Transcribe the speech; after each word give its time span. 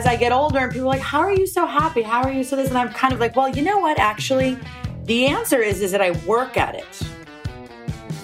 as 0.00 0.06
I 0.06 0.16
get 0.16 0.32
older 0.32 0.60
and 0.60 0.72
people 0.72 0.88
are 0.88 0.96
like, 0.96 1.02
how 1.02 1.20
are 1.20 1.30
you 1.30 1.46
so 1.46 1.66
happy? 1.66 2.00
How 2.00 2.22
are 2.22 2.32
you 2.32 2.42
so 2.42 2.56
this? 2.56 2.70
And 2.70 2.78
I'm 2.78 2.88
kind 2.88 3.12
of 3.12 3.20
like, 3.20 3.36
well, 3.36 3.50
you 3.50 3.60
know 3.60 3.80
what? 3.80 3.98
Actually, 3.98 4.56
the 5.04 5.26
answer 5.26 5.60
is, 5.60 5.82
is 5.82 5.92
that 5.92 6.00
I 6.00 6.12
work 6.24 6.56
at 6.56 6.74
it. 6.74 7.02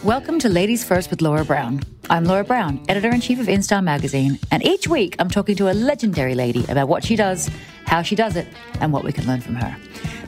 Welcome 0.03 0.39
to 0.39 0.49
Ladies 0.49 0.85
First 0.85 1.11
with 1.11 1.21
Laura 1.21 1.45
Brown. 1.45 1.83
I'm 2.09 2.25
Laura 2.25 2.45
Brown, 2.45 2.83
editor 2.89 3.11
in 3.11 3.21
chief 3.21 3.39
of 3.39 3.47
InStyle 3.49 3.85
magazine, 3.85 4.39
and 4.51 4.65
each 4.65 4.89
week 4.89 5.17
I'm 5.19 5.29
talking 5.29 5.55
to 5.57 5.71
a 5.71 5.75
legendary 5.75 6.35
lady 6.35 6.65
about 6.71 6.89
what 6.89 7.05
she 7.05 7.15
does, 7.15 7.51
how 7.85 8.01
she 8.01 8.17
does 8.17 8.37
it, 8.37 8.49
and 8.81 8.91
what 8.91 9.05
we 9.05 9.13
can 9.13 9.27
learn 9.27 9.43
from 9.43 9.57
her. 9.57 9.77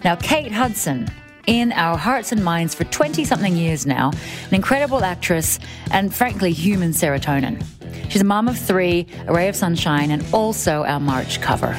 Now, 0.04 0.16
Kate 0.16 0.52
Hudson, 0.52 1.08
in 1.46 1.72
our 1.72 1.96
hearts 1.96 2.30
and 2.30 2.44
minds 2.44 2.74
for 2.74 2.84
20 2.84 3.24
something 3.24 3.56
years 3.56 3.86
now, 3.86 4.10
an 4.48 4.54
incredible 4.54 5.02
actress, 5.02 5.58
and 5.92 6.14
frankly, 6.14 6.52
human 6.52 6.90
serotonin. 6.90 7.64
She's 8.08 8.22
a 8.22 8.24
mom 8.24 8.48
of 8.48 8.58
three, 8.58 9.06
a 9.26 9.34
ray 9.34 9.48
of 9.48 9.56
sunshine, 9.56 10.10
and 10.10 10.24
also 10.32 10.82
our 10.84 10.98
March 10.98 11.42
cover. 11.42 11.74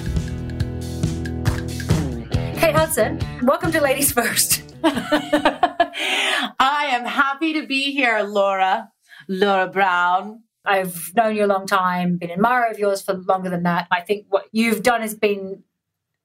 Kate 2.56 2.76
Hudson, 2.76 3.20
welcome 3.42 3.72
to 3.72 3.82
Ladies 3.82 4.12
First. 4.12 4.62
I 4.84 6.90
am 6.92 7.06
happy 7.06 7.54
to 7.54 7.66
be 7.66 7.92
here, 7.92 8.22
Laura. 8.22 8.92
Laura 9.28 9.68
Brown. 9.68 10.44
I've 10.64 11.12
known 11.16 11.36
you 11.36 11.46
a 11.46 11.48
long 11.48 11.66
time, 11.66 12.18
been 12.18 12.30
an 12.30 12.36
admirer 12.36 12.70
of 12.70 12.78
yours 12.78 13.02
for 13.02 13.14
longer 13.14 13.50
than 13.50 13.64
that. 13.64 13.88
I 13.90 14.02
think 14.02 14.28
what 14.30 14.46
you've 14.52 14.84
done 14.84 15.02
has 15.02 15.16
been 15.16 15.64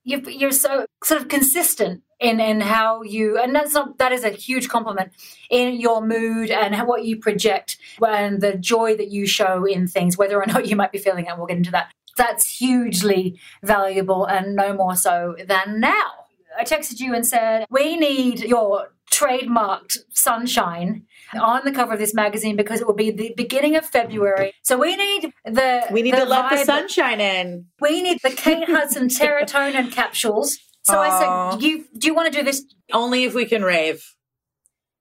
you 0.05 0.47
are 0.47 0.53
so 0.53 0.87
sort 1.03 1.21
of 1.21 1.29
consistent 1.29 2.03
in 2.21 2.41
in 2.41 2.61
how 2.61 3.03
you 3.03 3.39
and 3.39 3.55
that's 3.55 3.75
not 3.75 3.99
that 3.99 4.13
is 4.13 4.25
a 4.25 4.31
huge 4.31 4.69
compliment 4.69 5.13
in 5.51 5.81
your 5.81 6.05
mood 6.05 6.51
and 6.51 6.75
what 6.87 7.05
you 7.05 7.17
project 7.19 7.77
and 8.07 8.41
the 8.41 8.57
joy 8.57 8.97
that 8.97 9.11
you 9.11 9.27
show 9.27 9.65
in 9.65 9.87
things 9.87 10.17
whether 10.17 10.41
or 10.41 10.47
not 10.55 10.67
you 10.67 10.77
might 10.77 10.93
be 10.93 10.99
feeling 10.99 11.27
it 11.27 11.37
we'll 11.37 11.47
get 11.47 11.57
into 11.57 11.71
that. 11.71 11.91
That's 12.17 12.59
hugely 12.59 13.41
valuable 13.63 14.25
and 14.25 14.55
no 14.55 14.73
more 14.73 14.95
so 14.95 15.35
than 15.47 15.81
now 15.81 16.24
i 16.59 16.65
texted 16.65 17.01
you 17.01 17.15
and 17.15 17.27
said 17.27 17.67
we 17.71 17.97
need 17.97 18.41
your 18.41 18.89
trademarked 19.15 19.99
sunshine 20.11 21.07
on 21.41 21.65
the 21.65 21.73
cover 21.73 21.93
of 21.93 21.99
this 21.99 22.15
magazine 22.15 22.57
because 22.57 22.81
it 22.81 22.87
will 22.87 22.95
be 22.95 23.11
the 23.11 23.33
beginning 23.37 23.77
of 23.77 23.85
February. 23.87 24.53
So 24.63 24.77
we 24.77 24.97
need 24.97 25.33
the 25.45 25.87
we 25.91 26.03
need 26.03 26.15
the 26.15 26.21
to 26.21 26.25
let 26.25 26.51
the 26.51 26.65
sunshine 26.65 27.21
in. 27.21 27.67
We 27.81 28.03
need 28.03 28.19
the 28.23 28.31
Kate 28.31 28.69
Hudson 28.69 29.09
serotonin 29.09 29.93
capsules. 29.93 30.59
So 30.83 30.95
Aww. 30.95 30.99
I 30.99 31.51
said, 31.53 31.61
do 31.61 31.67
"You 31.67 31.85
do 31.97 32.07
you 32.09 32.15
want 32.15 32.33
to 32.33 32.39
do 32.39 32.45
this 32.45 32.65
only 32.93 33.25
if 33.25 33.35
we 33.35 33.47
can 33.47 33.63
rave?" 33.63 34.15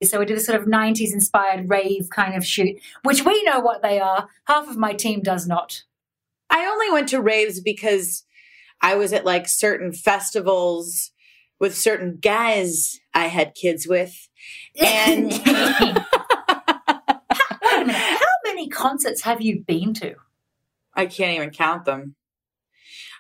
So 0.04 0.20
we 0.20 0.26
did 0.26 0.36
this 0.36 0.46
sort 0.46 0.60
of 0.60 0.68
90s 0.68 1.14
inspired 1.14 1.70
rave 1.70 2.10
kind 2.14 2.36
of 2.36 2.46
shoot, 2.46 2.76
which 3.04 3.24
we 3.24 3.42
know 3.44 3.62
what 3.62 3.82
they 3.82 4.02
are. 4.02 4.28
Half 4.48 4.70
of 4.70 4.76
my 4.76 4.94
team 4.94 5.22
does 5.22 5.48
not. 5.48 5.84
I 6.50 6.66
only 6.66 6.92
went 6.92 7.08
to 7.10 7.22
raves 7.22 7.62
because 7.62 8.26
I 8.82 8.96
was 8.96 9.14
at 9.14 9.24
like 9.24 9.48
certain 9.48 9.94
festivals 9.94 11.13
with 11.60 11.78
certain 11.78 12.18
guys 12.22 13.00
I 13.14 13.28
had 13.28 13.56
kids 13.56 13.88
with. 13.88 14.30
And 14.80 15.32
how 17.88 18.18
many 18.44 18.68
concerts 18.70 19.22
have 19.22 19.42
you 19.42 19.62
been 19.62 19.94
to? 19.96 20.16
I 20.94 21.06
can't 21.06 21.36
even 21.36 21.52
count 21.52 21.86
them. 21.86 22.16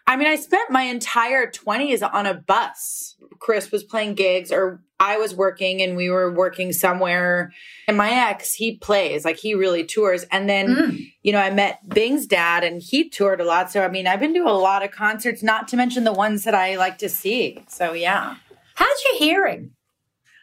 I 0.05 0.17
mean, 0.17 0.27
I 0.27 0.35
spent 0.35 0.69
my 0.69 0.83
entire 0.83 1.49
20s 1.49 2.07
on 2.13 2.25
a 2.25 2.33
bus. 2.33 3.15
Chris 3.43 3.73
was 3.73 3.83
playing 3.83 4.15
gigs, 4.15 4.53
or 4.53 4.81
I 5.01 5.17
was 5.17 5.35
working 5.35 5.81
and 5.81 5.97
we 5.97 6.09
were 6.09 6.31
working 6.31 6.71
somewhere. 6.71 7.51
And 7.89 7.97
my 7.97 8.09
ex, 8.09 8.53
he 8.53 8.77
plays, 8.77 9.25
like 9.25 9.35
he 9.35 9.53
really 9.53 9.83
tours. 9.83 10.23
And 10.31 10.49
then, 10.49 10.67
mm. 10.67 11.05
you 11.23 11.33
know, 11.33 11.39
I 11.39 11.49
met 11.49 11.89
Bing's 11.89 12.25
dad 12.25 12.63
and 12.63 12.81
he 12.81 13.09
toured 13.09 13.41
a 13.41 13.43
lot. 13.43 13.69
So, 13.69 13.83
I 13.83 13.89
mean, 13.89 14.07
I've 14.07 14.21
been 14.21 14.33
to 14.35 14.43
a 14.43 14.55
lot 14.55 14.81
of 14.81 14.91
concerts, 14.91 15.43
not 15.43 15.67
to 15.67 15.77
mention 15.77 16.05
the 16.05 16.13
ones 16.13 16.45
that 16.45 16.55
I 16.55 16.77
like 16.77 16.97
to 16.99 17.09
see. 17.09 17.61
So, 17.67 17.91
yeah. 17.91 18.37
How's 18.75 19.03
your 19.03 19.19
hearing? 19.19 19.71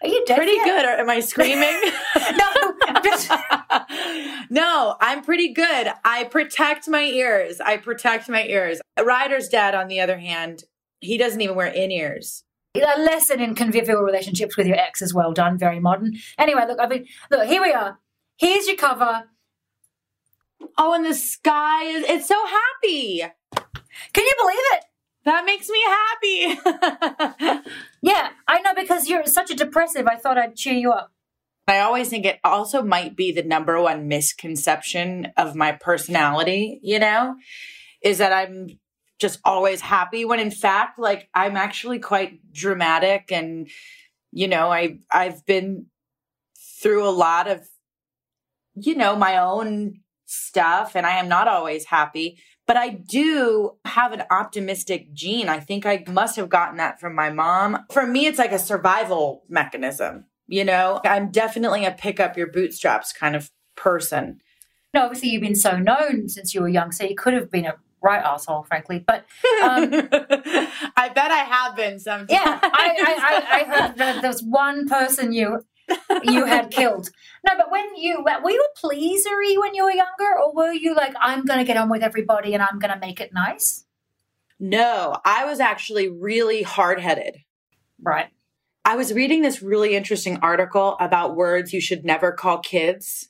Are 0.02 0.08
you 0.08 0.22
deaf 0.26 0.36
Pretty 0.36 0.52
yet? 0.52 0.66
good. 0.66 0.84
Am 0.84 1.08
I 1.08 1.20
screaming? 1.20 1.80
no, 2.36 2.50
no, 4.50 4.96
I'm 5.00 5.22
pretty 5.24 5.54
good. 5.54 5.88
I 6.04 6.24
protect 6.24 6.86
my 6.86 7.04
ears. 7.04 7.62
I 7.62 7.78
protect 7.78 8.28
my 8.28 8.44
ears. 8.44 8.82
Ryder's 9.02 9.48
dad, 9.48 9.74
on 9.74 9.88
the 9.88 10.00
other 10.00 10.18
hand, 10.18 10.64
he 11.00 11.16
doesn't 11.16 11.40
even 11.40 11.56
wear 11.56 11.68
in 11.68 11.90
ears. 11.90 12.44
A 12.74 13.00
lesson 13.00 13.40
in 13.40 13.56
convivial 13.56 14.02
relationships 14.02 14.56
with 14.56 14.66
your 14.66 14.76
ex 14.76 15.02
is 15.02 15.12
well 15.12 15.32
done. 15.32 15.58
Very 15.58 15.80
modern. 15.80 16.14
Anyway, 16.38 16.64
look, 16.68 16.78
I 16.80 16.86
mean, 16.86 17.06
look, 17.30 17.48
here 17.48 17.60
we 17.60 17.72
are. 17.72 17.98
Here's 18.36 18.66
your 18.68 18.76
cover. 18.76 19.24
Oh, 20.78 20.94
and 20.94 21.04
the 21.04 21.14
sky 21.14 21.84
is, 21.84 22.04
it's 22.08 22.28
so 22.28 22.36
happy. 22.46 23.22
Can 24.12 24.24
you 24.24 24.34
believe 24.40 24.58
it? 24.72 24.84
That 25.24 25.44
makes 25.44 25.68
me 25.68 25.82
happy. 25.84 27.60
yeah, 28.02 28.30
I 28.46 28.60
know 28.60 28.72
because 28.74 29.08
you're 29.08 29.26
such 29.26 29.50
a 29.50 29.56
depressive. 29.56 30.06
I 30.06 30.16
thought 30.16 30.38
I'd 30.38 30.56
cheer 30.56 30.74
you 30.74 30.92
up. 30.92 31.12
I 31.66 31.80
always 31.80 32.08
think 32.08 32.24
it 32.24 32.40
also 32.42 32.82
might 32.82 33.16
be 33.16 33.32
the 33.32 33.42
number 33.42 33.80
one 33.80 34.08
misconception 34.08 35.32
of 35.36 35.54
my 35.54 35.72
personality, 35.72 36.80
you 36.82 36.98
know, 36.98 37.36
is 38.02 38.18
that 38.18 38.32
I'm 38.32 38.78
just 39.20 39.38
always 39.44 39.80
happy 39.80 40.24
when 40.24 40.40
in 40.40 40.50
fact 40.50 40.98
like 40.98 41.28
I'm 41.34 41.56
actually 41.56 41.98
quite 41.98 42.52
dramatic 42.52 43.30
and 43.30 43.68
you 44.32 44.48
know, 44.48 44.70
I 44.70 44.98
I've 45.12 45.44
been 45.46 45.86
through 46.80 47.06
a 47.06 47.10
lot 47.10 47.48
of 47.48 47.68
you 48.74 48.94
know, 48.94 49.16
my 49.16 49.36
own 49.38 50.00
stuff 50.26 50.94
and 50.94 51.06
I 51.06 51.16
am 51.18 51.28
not 51.28 51.48
always 51.48 51.84
happy, 51.84 52.38
but 52.66 52.76
I 52.76 52.90
do 52.90 53.72
have 53.84 54.12
an 54.12 54.22
optimistic 54.30 55.12
gene. 55.12 55.48
I 55.48 55.60
think 55.60 55.84
I 55.84 56.04
must 56.08 56.36
have 56.36 56.48
gotten 56.48 56.76
that 56.76 57.00
from 57.00 57.14
my 57.14 57.30
mom. 57.30 57.84
For 57.90 58.06
me, 58.06 58.26
it's 58.26 58.38
like 58.38 58.52
a 58.52 58.58
survival 58.58 59.42
mechanism. 59.48 60.26
You 60.46 60.64
know, 60.64 61.00
I'm 61.04 61.30
definitely 61.30 61.84
a 61.84 61.92
pick 61.92 62.20
up 62.20 62.36
your 62.36 62.46
bootstraps 62.46 63.12
kind 63.12 63.36
of 63.36 63.50
person. 63.76 64.40
No, 64.94 65.04
obviously 65.04 65.30
you've 65.30 65.42
been 65.42 65.54
so 65.54 65.78
known 65.78 66.28
since 66.28 66.54
you 66.54 66.60
were 66.60 66.68
young, 66.68 66.90
so 66.90 67.04
you 67.04 67.14
could 67.14 67.34
have 67.34 67.50
been 67.50 67.66
a 67.66 67.74
right 68.02 68.22
asshole, 68.22 68.64
frankly. 68.64 68.98
But 68.98 69.24
um, 69.62 69.90
I 70.96 71.10
bet 71.14 71.30
I 71.30 71.44
have 71.48 71.76
been 71.76 71.98
sometimes. 71.98 72.30
Yeah, 72.30 72.58
I, 72.62 72.68
I, 72.72 73.14
I, 73.18 73.60
I 73.60 73.64
heard 73.64 73.96
that 73.98 74.22
there's 74.22 74.42
one 74.42 74.88
person 74.88 75.32
you 75.32 75.64
you 76.22 76.44
had 76.44 76.70
killed. 76.70 77.10
No, 77.46 77.54
but 77.56 77.70
when 77.70 77.96
you 77.96 78.22
were 78.22 78.50
you 78.50 78.64
a 78.74 78.86
pleasery 78.86 79.58
when 79.58 79.74
you 79.74 79.84
were 79.84 79.92
younger, 79.92 80.38
or 80.40 80.54
were 80.54 80.72
you 80.72 80.94
like, 80.94 81.14
I'm 81.20 81.44
going 81.44 81.58
to 81.58 81.64
get 81.64 81.76
on 81.76 81.88
with 81.88 82.02
everybody 82.02 82.54
and 82.54 82.62
I'm 82.62 82.78
going 82.78 82.92
to 82.92 83.00
make 83.00 83.20
it 83.20 83.32
nice? 83.32 83.84
No, 84.58 85.16
I 85.24 85.46
was 85.46 85.58
actually 85.58 86.08
really 86.08 86.62
hard 86.62 87.00
headed. 87.00 87.38
Right. 88.00 88.28
I 88.84 88.96
was 88.96 89.12
reading 89.12 89.42
this 89.42 89.62
really 89.62 89.94
interesting 89.94 90.38
article 90.42 90.96
about 91.00 91.36
words 91.36 91.72
you 91.72 91.80
should 91.80 92.04
never 92.04 92.32
call 92.32 92.58
kids. 92.58 93.28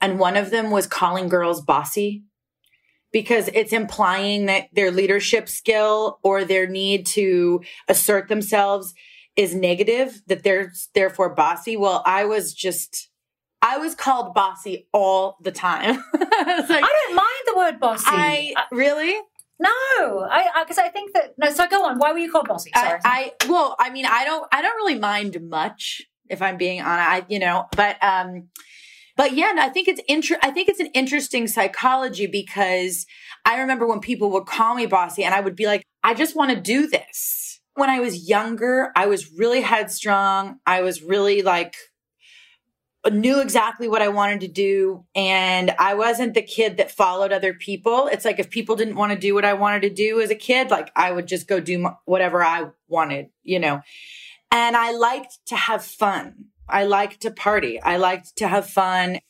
And 0.00 0.18
one 0.18 0.36
of 0.36 0.50
them 0.50 0.70
was 0.70 0.86
calling 0.86 1.28
girls 1.28 1.62
bossy 1.62 2.24
because 3.16 3.48
it's 3.54 3.72
implying 3.72 4.44
that 4.44 4.68
their 4.74 4.90
leadership 4.90 5.48
skill 5.48 6.18
or 6.22 6.44
their 6.44 6.66
need 6.66 7.06
to 7.06 7.62
assert 7.88 8.28
themselves 8.28 8.92
is 9.36 9.54
negative, 9.54 10.20
that 10.26 10.42
they're 10.42 10.70
therefore 10.94 11.30
bossy. 11.34 11.78
Well, 11.78 12.02
I 12.04 12.26
was 12.26 12.52
just, 12.52 13.08
I 13.62 13.78
was 13.78 13.94
called 13.94 14.34
bossy 14.34 14.86
all 14.92 15.38
the 15.40 15.50
time. 15.50 15.94
like, 16.12 16.34
I 16.44 16.64
don't 17.06 17.14
mind 17.14 17.42
the 17.46 17.54
word 17.56 17.80
bossy. 17.80 18.04
I, 18.06 18.52
really? 18.70 19.14
No, 19.58 19.70
I 20.30 20.62
because 20.62 20.76
I, 20.76 20.84
I, 20.84 20.88
think 20.90 21.14
that 21.14 21.32
no. 21.38 21.48
So 21.48 21.66
go 21.68 21.86
on. 21.86 21.98
Why 21.98 22.12
were 22.12 22.18
you 22.18 22.30
called 22.30 22.48
bossy? 22.48 22.70
Sorry. 22.74 23.00
I, 23.02 23.32
I 23.40 23.46
well, 23.48 23.76
I 23.78 23.88
mean, 23.88 24.04
I 24.04 24.26
don't, 24.26 24.46
I 24.52 24.60
don't 24.60 24.76
really 24.76 24.98
mind 24.98 25.38
much 25.48 26.02
if 26.28 26.42
I'm 26.42 26.58
being 26.58 26.82
honest. 26.82 27.08
I, 27.08 27.24
you 27.30 27.38
know, 27.38 27.64
but 27.74 27.96
um, 28.04 28.48
but 29.16 29.34
yeah, 29.34 29.54
I 29.58 29.68
think 29.68 29.88
it's 29.88 30.00
inter- 30.08 30.38
I 30.42 30.50
think 30.50 30.68
it's 30.68 30.80
an 30.80 30.90
interesting 30.94 31.46
psychology 31.46 32.26
because 32.26 33.06
I 33.44 33.60
remember 33.60 33.86
when 33.86 34.00
people 34.00 34.30
would 34.32 34.46
call 34.46 34.74
me 34.74 34.86
bossy, 34.86 35.24
and 35.24 35.34
I 35.34 35.40
would 35.40 35.56
be 35.56 35.66
like, 35.66 35.82
I 36.02 36.14
just 36.14 36.36
want 36.36 36.52
to 36.52 36.60
do 36.60 36.86
this 36.86 37.46
when 37.76 37.90
I 37.90 38.00
was 38.00 38.28
younger, 38.28 38.90
I 38.96 39.06
was 39.06 39.32
really 39.32 39.60
headstrong. 39.60 40.58
I 40.66 40.80
was 40.80 41.02
really 41.02 41.42
like, 41.42 41.76
knew 43.10 43.40
exactly 43.40 43.86
what 43.86 44.02
I 44.02 44.08
wanted 44.08 44.40
to 44.40 44.48
do. 44.48 45.04
And 45.14 45.72
I 45.78 45.94
wasn't 45.94 46.34
the 46.34 46.42
kid 46.42 46.78
that 46.78 46.90
followed 46.90 47.32
other 47.32 47.54
people. 47.54 48.08
It's 48.10 48.24
like 48.24 48.40
if 48.40 48.50
people 48.50 48.74
didn't 48.74 48.96
want 48.96 49.12
to 49.12 49.18
do 49.18 49.34
what 49.34 49.44
I 49.44 49.52
wanted 49.52 49.82
to 49.82 49.90
do 49.90 50.20
as 50.20 50.30
a 50.30 50.34
kid, 50.34 50.70
like 50.70 50.90
I 50.96 51.12
would 51.12 51.28
just 51.28 51.46
go 51.46 51.60
do 51.60 51.88
whatever 52.04 52.42
I 52.42 52.70
wanted, 52.88 53.28
you 53.42 53.60
know. 53.60 53.82
And 54.50 54.76
I 54.76 54.92
liked 54.92 55.38
to 55.46 55.56
have 55.56 55.84
fun. 55.84 56.46
I 56.68 56.84
liked 56.84 57.22
to 57.22 57.30
party. 57.30 57.80
I 57.80 57.96
liked 57.96 58.36
to 58.36 58.48
have 58.48 58.68
fun. 58.68 59.20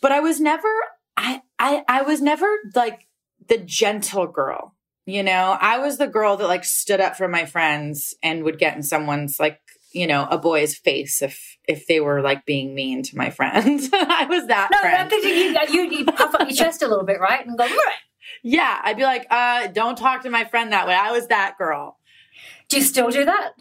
But 0.00 0.12
I 0.12 0.20
was 0.20 0.40
never 0.40 0.68
I 1.16 1.42
I 1.58 1.84
I 1.88 2.02
was 2.02 2.20
never 2.20 2.46
like 2.74 3.06
the 3.48 3.58
gentle 3.58 4.26
girl. 4.26 4.74
You 5.06 5.22
know, 5.22 5.56
I 5.60 5.78
was 5.78 5.98
the 5.98 6.06
girl 6.06 6.36
that 6.36 6.46
like 6.46 6.64
stood 6.64 7.00
up 7.00 7.16
for 7.16 7.28
my 7.28 7.44
friends 7.44 8.14
and 8.22 8.44
would 8.44 8.58
get 8.58 8.74
in 8.74 8.82
someone's 8.82 9.38
like, 9.38 9.60
you 9.92 10.06
know, 10.06 10.26
a 10.30 10.38
boy's 10.38 10.74
face 10.74 11.20
if 11.22 11.58
if 11.68 11.86
they 11.86 12.00
were 12.00 12.22
like 12.22 12.46
being 12.46 12.74
mean 12.74 13.02
to 13.02 13.16
my 13.16 13.30
friends. 13.30 13.90
I 13.92 14.26
was 14.28 14.46
that 14.46 14.70
no, 14.72 14.78
friend. 14.78 15.10
No, 15.10 15.16
you, 15.18 15.82
you, 15.82 15.98
you 15.98 16.04
puff 16.06 16.34
up 16.34 16.48
your 16.48 16.56
chest 16.56 16.82
a 16.82 16.88
little 16.88 17.04
bit, 17.04 17.20
right? 17.20 17.46
And 17.46 17.56
go, 17.56 17.64
right. 17.64 17.96
Yeah, 18.42 18.80
I'd 18.82 18.96
be 18.96 19.04
like, 19.04 19.26
uh, 19.30 19.68
don't 19.68 19.96
talk 19.96 20.22
to 20.22 20.30
my 20.30 20.44
friend 20.44 20.72
that 20.72 20.86
way. 20.86 20.94
I 20.94 21.12
was 21.12 21.28
that 21.28 21.56
girl. 21.58 21.98
Do 22.68 22.78
you 22.78 22.82
still 22.82 23.10
do 23.10 23.24
that? 23.24 23.52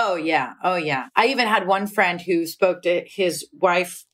Oh, 0.00 0.14
yeah. 0.14 0.52
Oh, 0.62 0.76
yeah. 0.76 1.08
I 1.16 1.26
even 1.26 1.48
had 1.48 1.66
one 1.66 1.88
friend 1.88 2.20
who 2.20 2.46
spoke 2.46 2.82
to 2.82 3.02
his 3.04 3.48
wife 3.52 4.04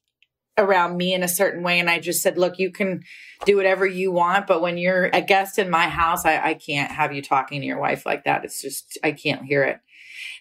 around 0.57 0.97
me 0.97 1.13
in 1.13 1.23
a 1.23 1.29
certain 1.29 1.63
way. 1.63 1.79
And 1.79 1.91
I 1.91 1.99
just 1.99 2.23
said, 2.23 2.39
look, 2.39 2.59
you 2.59 2.71
can 2.71 3.03
do 3.45 3.59
whatever 3.59 3.85
you 3.85 4.11
want. 4.11 4.47
But 4.47 4.63
when 4.63 4.79
you're 4.79 5.11
a 5.13 5.21
guest 5.21 5.59
in 5.59 5.69
my 5.69 5.89
house, 5.89 6.25
I, 6.25 6.41
I 6.41 6.55
can't 6.55 6.91
have 6.91 7.13
you 7.13 7.21
talking 7.21 7.61
to 7.61 7.67
your 7.67 7.79
wife 7.79 8.07
like 8.07 8.25
that. 8.25 8.47
It's 8.47 8.63
just, 8.63 8.97
I 9.05 9.13
can't 9.13 9.45
hear 9.45 9.63
it. 9.63 9.79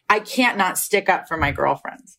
I 0.07 0.19
can't 0.21 0.57
not 0.57 0.77
stick 0.77 1.09
up 1.09 1.27
for 1.27 1.35
my 1.35 1.51
girlfriends. 1.51 2.17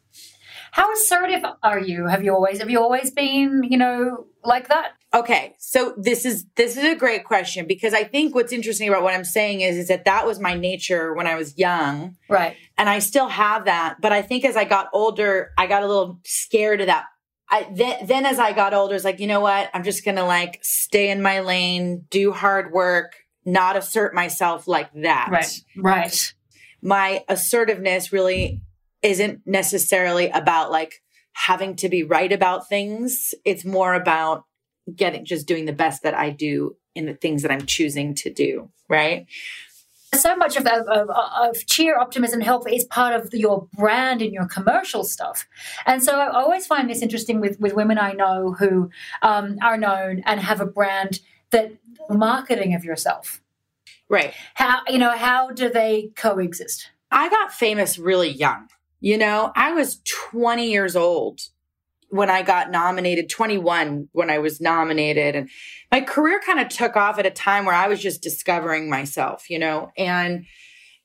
How 0.72 0.92
assertive 0.92 1.44
are 1.62 1.80
you? 1.80 2.06
Have 2.06 2.24
you 2.24 2.34
always 2.34 2.58
have 2.58 2.68
you 2.68 2.80
always 2.80 3.10
been, 3.10 3.62
you 3.62 3.78
know, 3.78 4.26
like 4.42 4.68
that? 4.68 4.88
Okay, 5.14 5.54
so 5.60 5.94
this 5.96 6.24
is 6.24 6.44
this 6.56 6.76
is 6.76 6.82
a 6.82 6.96
great 6.96 7.24
question 7.24 7.66
because 7.68 7.94
I 7.94 8.02
think 8.02 8.34
what's 8.34 8.52
interesting 8.52 8.88
about 8.88 9.04
what 9.04 9.14
I'm 9.14 9.24
saying 9.24 9.60
is 9.60 9.76
is 9.76 9.88
that 9.88 10.06
that 10.06 10.26
was 10.26 10.40
my 10.40 10.54
nature 10.54 11.14
when 11.14 11.28
I 11.28 11.36
was 11.36 11.56
young, 11.56 12.16
right? 12.28 12.56
And 12.76 12.88
I 12.88 12.98
still 12.98 13.28
have 13.28 13.66
that, 13.66 14.00
but 14.00 14.12
I 14.12 14.22
think 14.22 14.44
as 14.44 14.56
I 14.56 14.64
got 14.64 14.88
older, 14.92 15.52
I 15.56 15.68
got 15.68 15.84
a 15.84 15.86
little 15.86 16.18
scared 16.24 16.80
of 16.80 16.88
that. 16.88 17.04
I 17.48 17.68
then, 17.72 18.06
then 18.06 18.26
as 18.26 18.40
I 18.40 18.52
got 18.52 18.74
older, 18.74 18.96
it's 18.96 19.04
like 19.04 19.20
you 19.20 19.28
know 19.28 19.38
what? 19.38 19.70
I'm 19.72 19.84
just 19.84 20.04
gonna 20.04 20.26
like 20.26 20.58
stay 20.62 21.10
in 21.10 21.22
my 21.22 21.40
lane, 21.40 22.06
do 22.10 22.32
hard 22.32 22.72
work, 22.72 23.12
not 23.44 23.76
assert 23.76 24.14
myself 24.14 24.66
like 24.66 24.92
that. 24.94 25.28
Right, 25.30 25.60
right. 25.76 26.34
My 26.82 27.24
assertiveness 27.28 28.12
really 28.12 28.62
isn't 29.02 29.42
necessarily 29.46 30.30
about 30.30 30.72
like 30.72 31.02
having 31.34 31.76
to 31.76 31.88
be 31.88 32.02
right 32.02 32.32
about 32.32 32.68
things. 32.68 33.32
It's 33.44 33.64
more 33.64 33.94
about 33.94 34.44
getting 34.94 35.24
just 35.24 35.46
doing 35.46 35.64
the 35.64 35.72
best 35.72 36.02
that 36.02 36.14
I 36.14 36.30
do 36.30 36.76
in 36.94 37.06
the 37.06 37.14
things 37.14 37.42
that 37.42 37.50
I'm 37.50 37.66
choosing 37.66 38.14
to 38.16 38.32
do, 38.32 38.70
right? 38.88 39.26
So 40.14 40.36
much 40.36 40.56
of, 40.56 40.66
of, 40.66 41.10
of, 41.10 41.66
cheer, 41.66 41.98
optimism, 41.98 42.40
help 42.40 42.70
is 42.70 42.84
part 42.84 43.20
of 43.20 43.34
your 43.34 43.66
brand 43.76 44.22
and 44.22 44.32
your 44.32 44.46
commercial 44.46 45.02
stuff. 45.02 45.48
And 45.86 46.02
so 46.02 46.20
I 46.20 46.28
always 46.28 46.66
find 46.66 46.88
this 46.88 47.02
interesting 47.02 47.40
with, 47.40 47.58
with 47.58 47.74
women 47.74 47.98
I 47.98 48.12
know 48.12 48.52
who 48.52 48.90
um, 49.22 49.58
are 49.60 49.76
known 49.76 50.22
and 50.24 50.38
have 50.38 50.60
a 50.60 50.66
brand 50.66 51.20
that 51.50 51.72
marketing 52.08 52.74
of 52.74 52.84
yourself. 52.84 53.40
Right. 54.08 54.34
How, 54.54 54.82
you 54.88 54.98
know, 54.98 55.16
how 55.16 55.50
do 55.50 55.68
they 55.68 56.12
coexist? 56.14 56.90
I 57.10 57.28
got 57.28 57.52
famous 57.52 57.98
really 57.98 58.30
young. 58.30 58.68
You 59.00 59.18
know, 59.18 59.52
I 59.56 59.72
was 59.72 60.00
20 60.30 60.70
years 60.70 60.96
old 60.96 61.40
when 62.14 62.30
I 62.30 62.42
got 62.42 62.70
nominated, 62.70 63.28
21 63.28 64.08
when 64.12 64.30
I 64.30 64.38
was 64.38 64.60
nominated. 64.60 65.34
And 65.34 65.50
my 65.90 66.00
career 66.00 66.40
kind 66.46 66.60
of 66.60 66.68
took 66.68 66.96
off 66.96 67.18
at 67.18 67.26
a 67.26 67.30
time 67.30 67.64
where 67.64 67.74
I 67.74 67.88
was 67.88 68.00
just 68.00 68.22
discovering 68.22 68.88
myself, 68.88 69.50
you 69.50 69.58
know, 69.58 69.90
and 69.98 70.46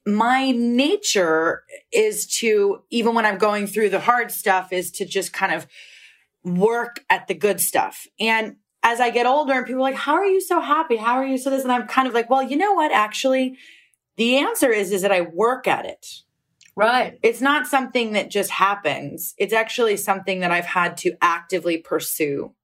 my 0.05 0.51
nature 0.51 1.63
is 1.91 2.27
to, 2.37 2.83
even 2.91 3.15
when 3.15 3.25
I'm 3.25 3.39
going 3.39 3.65
through 3.65 3.89
the 3.89 4.01
hard 4.01 4.29
stuff, 4.29 4.71
is 4.71 4.91
to 4.91 5.05
just 5.05 5.33
kind 5.33 5.51
of 5.51 5.65
work 6.43 7.03
at 7.09 7.27
the 7.27 7.33
good 7.33 7.59
stuff. 7.59 8.05
And 8.19 8.57
as 8.83 8.99
I 8.99 9.09
get 9.09 9.25
older 9.25 9.53
and 9.53 9.65
people 9.65 9.81
are 9.81 9.89
like, 9.89 9.95
how 9.95 10.13
are 10.13 10.25
you 10.25 10.39
so 10.39 10.61
happy? 10.61 10.97
How 10.97 11.15
are 11.15 11.25
you 11.25 11.39
so 11.39 11.49
this? 11.49 11.63
And 11.63 11.71
I'm 11.71 11.87
kind 11.87 12.07
of 12.07 12.13
like, 12.13 12.29
well, 12.29 12.43
you 12.43 12.55
know 12.55 12.73
what? 12.73 12.91
Actually, 12.91 13.57
the 14.17 14.37
answer 14.37 14.71
is, 14.71 14.91
is 14.91 15.01
that 15.01 15.11
I 15.11 15.21
work 15.21 15.67
at 15.67 15.87
it. 15.87 16.05
Right. 16.79 17.19
It's 17.23 17.41
not 17.41 17.67
something 17.67 18.13
that 18.13 18.29
just 18.29 18.51
happens. 18.51 19.33
It's 19.37 19.51
actually 19.51 19.97
something 19.97 20.39
that 20.39 20.51
I've 20.51 20.65
had 20.65 20.95
to 20.97 21.11
actively 21.21 21.77
pursue. 21.77 22.55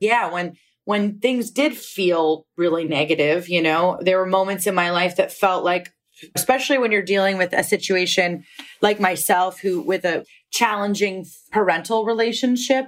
Yeah, 0.00 0.30
when 0.30 0.56
when 0.84 1.18
things 1.18 1.50
did 1.50 1.76
feel 1.76 2.46
really 2.56 2.84
negative, 2.84 3.50
you 3.50 3.60
know, 3.60 3.98
there 4.00 4.18
were 4.18 4.26
moments 4.26 4.66
in 4.66 4.74
my 4.74 4.90
life 4.90 5.16
that 5.16 5.32
felt 5.32 5.64
like 5.64 5.92
especially 6.34 6.78
when 6.78 6.92
you're 6.92 7.02
dealing 7.02 7.36
with 7.36 7.52
a 7.52 7.62
situation 7.62 8.44
like 8.80 8.98
myself 8.98 9.60
who 9.60 9.82
with 9.82 10.06
a 10.06 10.24
challenging 10.50 11.26
parental 11.50 12.06
relationship, 12.06 12.86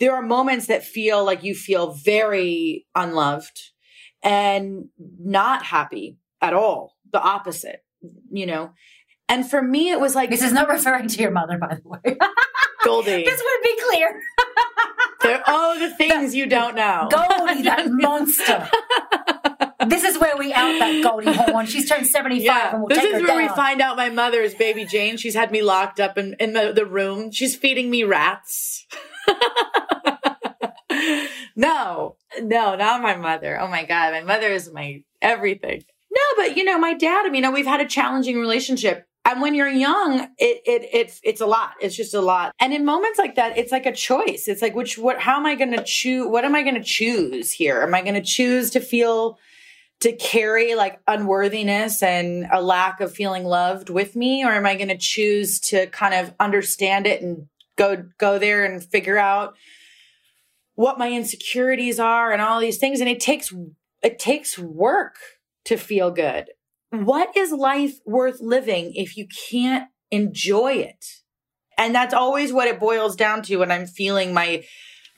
there 0.00 0.14
are 0.16 0.22
moments 0.22 0.66
that 0.66 0.82
feel 0.82 1.24
like 1.24 1.44
you 1.44 1.54
feel 1.54 1.92
very 1.92 2.84
unloved 2.96 3.60
and 4.24 4.88
not 4.98 5.64
happy 5.64 6.18
at 6.40 6.52
all. 6.52 6.96
The 7.12 7.22
opposite, 7.22 7.84
you 8.32 8.46
know. 8.46 8.72
And 9.30 9.48
for 9.48 9.62
me, 9.62 9.92
it 9.92 10.00
was 10.00 10.16
like 10.16 10.28
this 10.28 10.42
is 10.42 10.52
not 10.52 10.68
referring 10.68 11.06
to 11.06 11.22
your 11.22 11.30
mother, 11.30 11.56
by 11.56 11.76
the 11.76 11.88
way. 11.88 12.00
Goldie. 12.84 13.22
this 13.24 13.40
would 13.40 13.62
be 13.62 13.80
clear. 13.88 14.20
They're, 15.22 15.42
all 15.46 15.78
the 15.78 15.94
things 15.94 16.34
you 16.34 16.46
don't 16.46 16.74
know. 16.74 17.08
Goldie, 17.10 17.62
that 17.64 17.86
monster. 17.90 18.68
this 19.86 20.02
is 20.02 20.18
where 20.18 20.36
we 20.36 20.52
out 20.52 20.78
that 20.80 21.04
Goldie 21.04 21.32
Hawn. 21.32 21.66
She's 21.66 21.88
turned 21.88 22.08
75 22.08 22.44
yeah, 22.44 22.72
and 22.72 22.80
we'll 22.80 22.88
This 22.88 23.04
is 23.04 23.22
where 23.22 23.26
down. 23.26 23.36
we 23.42 23.48
find 23.48 23.80
out 23.80 23.96
my 23.96 24.10
mother 24.10 24.40
is 24.40 24.54
baby 24.54 24.84
Jane. 24.84 25.16
She's 25.16 25.34
had 25.34 25.52
me 25.52 25.62
locked 25.62 26.00
up 26.00 26.18
in, 26.18 26.34
in 26.40 26.52
the, 26.54 26.72
the 26.72 26.86
room. 26.86 27.30
She's 27.30 27.54
feeding 27.54 27.88
me 27.88 28.02
rats. 28.02 28.84
no, 31.54 32.16
no, 32.42 32.74
not 32.74 33.00
my 33.00 33.14
mother. 33.14 33.60
Oh 33.60 33.68
my 33.68 33.84
God. 33.84 34.12
My 34.12 34.22
mother 34.22 34.48
is 34.48 34.72
my 34.72 35.04
everything. 35.22 35.84
No, 36.10 36.22
but 36.44 36.56
you 36.56 36.64
know, 36.64 36.78
my 36.78 36.94
dad, 36.94 37.26
I 37.26 37.30
mean, 37.30 37.52
we've 37.52 37.66
had 37.66 37.80
a 37.80 37.86
challenging 37.86 38.40
relationship 38.40 39.06
and 39.24 39.42
when 39.42 39.54
you're 39.54 39.68
young, 39.68 40.20
it, 40.38 40.62
it, 40.64 40.88
it, 40.92 41.20
it's 41.22 41.40
a 41.42 41.46
lot. 41.46 41.74
It's 41.80 41.94
just 41.94 42.14
a 42.14 42.20
lot. 42.22 42.54
And 42.58 42.72
in 42.72 42.86
moments 42.86 43.18
like 43.18 43.34
that, 43.34 43.58
it's 43.58 43.70
like 43.70 43.84
a 43.84 43.92
choice. 43.92 44.48
It's 44.48 44.62
like, 44.62 44.74
which, 44.74 44.96
what, 44.96 45.20
how 45.20 45.36
am 45.36 45.44
I 45.44 45.56
going 45.56 45.72
to 45.72 45.84
choose? 45.84 46.26
What 46.26 46.44
am 46.44 46.54
I 46.54 46.62
going 46.62 46.76
to 46.76 46.82
choose 46.82 47.52
here? 47.52 47.82
Am 47.82 47.94
I 47.94 48.00
going 48.00 48.14
to 48.14 48.22
choose 48.22 48.70
to 48.70 48.80
feel, 48.80 49.38
to 50.00 50.12
carry 50.12 50.74
like 50.74 51.00
unworthiness 51.06 52.02
and 52.02 52.48
a 52.50 52.62
lack 52.62 53.00
of 53.00 53.12
feeling 53.12 53.44
loved 53.44 53.90
with 53.90 54.16
me? 54.16 54.42
Or 54.42 54.52
am 54.52 54.64
I 54.64 54.74
going 54.74 54.88
to 54.88 54.96
choose 54.96 55.60
to 55.60 55.86
kind 55.88 56.14
of 56.14 56.34
understand 56.40 57.06
it 57.06 57.20
and 57.20 57.46
go, 57.76 58.02
go 58.16 58.38
there 58.38 58.64
and 58.64 58.82
figure 58.82 59.18
out 59.18 59.54
what 60.76 60.98
my 60.98 61.12
insecurities 61.12 62.00
are 62.00 62.32
and 62.32 62.40
all 62.40 62.58
these 62.58 62.78
things? 62.78 63.00
And 63.00 63.08
it 63.08 63.20
takes, 63.20 63.52
it 64.02 64.18
takes 64.18 64.58
work 64.58 65.16
to 65.66 65.76
feel 65.76 66.10
good 66.10 66.48
what 66.90 67.36
is 67.36 67.52
life 67.52 67.98
worth 68.04 68.40
living 68.40 68.92
if 68.94 69.16
you 69.16 69.26
can't 69.50 69.88
enjoy 70.10 70.74
it? 70.74 71.04
And 71.78 71.94
that's 71.94 72.14
always 72.14 72.52
what 72.52 72.68
it 72.68 72.78
boils 72.78 73.16
down 73.16 73.42
to 73.44 73.56
when 73.56 73.70
I'm 73.70 73.86
feeling 73.86 74.34
my 74.34 74.64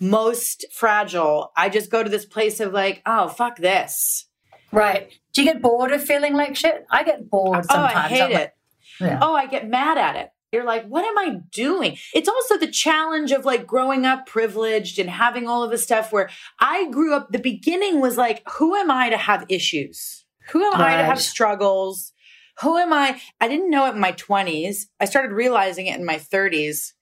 most 0.00 0.64
fragile. 0.72 1.50
I 1.56 1.68
just 1.68 1.90
go 1.90 2.02
to 2.02 2.10
this 2.10 2.24
place 2.24 2.60
of 2.60 2.72
like, 2.72 3.02
oh, 3.06 3.28
fuck 3.28 3.56
this. 3.56 4.28
Right. 4.70 5.10
Do 5.34 5.42
you 5.42 5.52
get 5.52 5.62
bored 5.62 5.92
of 5.92 6.02
feeling 6.02 6.34
like 6.34 6.56
shit? 6.56 6.84
I 6.90 7.04
get 7.04 7.28
bored 7.28 7.64
sometimes. 7.64 7.92
Oh, 7.94 7.98
I 7.98 8.08
hate 8.08 8.30
it. 8.32 8.52
yeah. 9.00 9.18
Oh, 9.20 9.34
I 9.34 9.46
get 9.46 9.68
mad 9.68 9.98
at 9.98 10.16
it. 10.16 10.30
You're 10.52 10.64
like, 10.64 10.86
what 10.86 11.04
am 11.04 11.16
I 11.16 11.40
doing? 11.50 11.96
It's 12.14 12.28
also 12.28 12.58
the 12.58 12.70
challenge 12.70 13.32
of 13.32 13.46
like 13.46 13.66
growing 13.66 14.04
up 14.04 14.26
privileged 14.26 14.98
and 14.98 15.08
having 15.08 15.48
all 15.48 15.62
of 15.62 15.70
this 15.70 15.82
stuff 15.82 16.12
where 16.12 16.28
I 16.60 16.90
grew 16.90 17.14
up, 17.14 17.32
the 17.32 17.38
beginning 17.38 18.00
was 18.00 18.18
like, 18.18 18.42
who 18.58 18.76
am 18.76 18.90
I 18.90 19.08
to 19.08 19.16
have 19.16 19.46
issues? 19.48 20.21
Who 20.50 20.62
am 20.64 20.72
right. 20.72 20.94
I 20.94 21.02
to 21.02 21.04
have 21.04 21.20
struggles? 21.20 22.12
Who 22.60 22.76
am 22.76 22.92
I? 22.92 23.20
I 23.40 23.48
didn't 23.48 23.70
know 23.70 23.86
it 23.86 23.94
in 23.94 24.00
my 24.00 24.12
20s. 24.12 24.86
I 25.00 25.04
started 25.04 25.32
realizing 25.32 25.86
it 25.86 25.98
in 25.98 26.04
my 26.04 26.16
30s. 26.16 26.92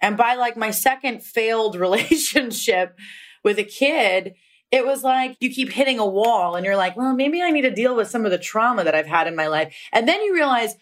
And 0.00 0.16
by 0.16 0.34
like 0.34 0.56
my 0.56 0.70
second 0.70 1.22
failed 1.22 1.76
relationship 1.80 2.98
with 3.44 3.58
a 3.58 3.64
kid, 3.64 4.34
it 4.70 4.86
was 4.86 5.02
like 5.02 5.36
you 5.40 5.50
keep 5.50 5.70
hitting 5.70 5.98
a 5.98 6.06
wall 6.06 6.56
and 6.56 6.64
you're 6.64 6.76
like, 6.76 6.96
well, 6.96 7.14
maybe 7.14 7.42
I 7.42 7.50
need 7.50 7.62
to 7.62 7.70
deal 7.70 7.94
with 7.94 8.08
some 8.08 8.24
of 8.24 8.30
the 8.30 8.38
trauma 8.38 8.84
that 8.84 8.94
I've 8.94 9.06
had 9.06 9.26
in 9.26 9.36
my 9.36 9.48
life. 9.48 9.74
And 9.92 10.08
then 10.08 10.22
you 10.22 10.34
realize 10.34 10.74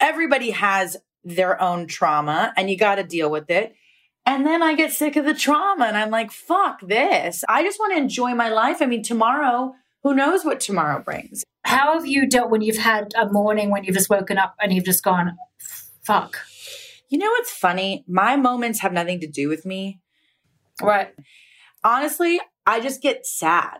everybody 0.00 0.50
has 0.50 0.96
their 1.24 1.60
own 1.60 1.86
trauma 1.86 2.52
and 2.56 2.68
you 2.68 2.76
got 2.76 2.96
to 2.96 3.04
deal 3.04 3.30
with 3.30 3.50
it. 3.50 3.74
And 4.26 4.44
then 4.44 4.62
I 4.62 4.74
get 4.74 4.92
sick 4.92 5.16
of 5.16 5.24
the 5.24 5.34
trauma 5.34 5.86
and 5.86 5.96
I'm 5.96 6.10
like, 6.10 6.32
fuck 6.32 6.80
this. 6.80 7.44
I 7.48 7.62
just 7.62 7.78
want 7.78 7.94
to 7.94 7.98
enjoy 7.98 8.34
my 8.34 8.48
life. 8.50 8.82
I 8.82 8.86
mean, 8.86 9.02
tomorrow 9.02 9.74
who 10.02 10.14
knows 10.14 10.44
what 10.44 10.60
tomorrow 10.60 11.02
brings? 11.02 11.44
How 11.64 11.94
have 11.94 12.06
you 12.06 12.28
dealt 12.28 12.50
when 12.50 12.62
you've 12.62 12.78
had 12.78 13.12
a 13.14 13.30
morning 13.30 13.70
when 13.70 13.84
you've 13.84 13.96
just 13.96 14.10
woken 14.10 14.38
up 14.38 14.54
and 14.60 14.72
you've 14.72 14.84
just 14.84 15.02
gone, 15.02 15.36
fuck? 16.02 16.38
You 17.08 17.18
know 17.18 17.30
what's 17.30 17.50
funny? 17.50 18.04
My 18.06 18.36
moments 18.36 18.80
have 18.80 18.92
nothing 18.92 19.20
to 19.20 19.26
do 19.26 19.48
with 19.48 19.64
me. 19.64 20.00
Right. 20.80 21.14
Honestly, 21.82 22.40
I 22.66 22.80
just 22.80 23.02
get 23.02 23.26
sad. 23.26 23.78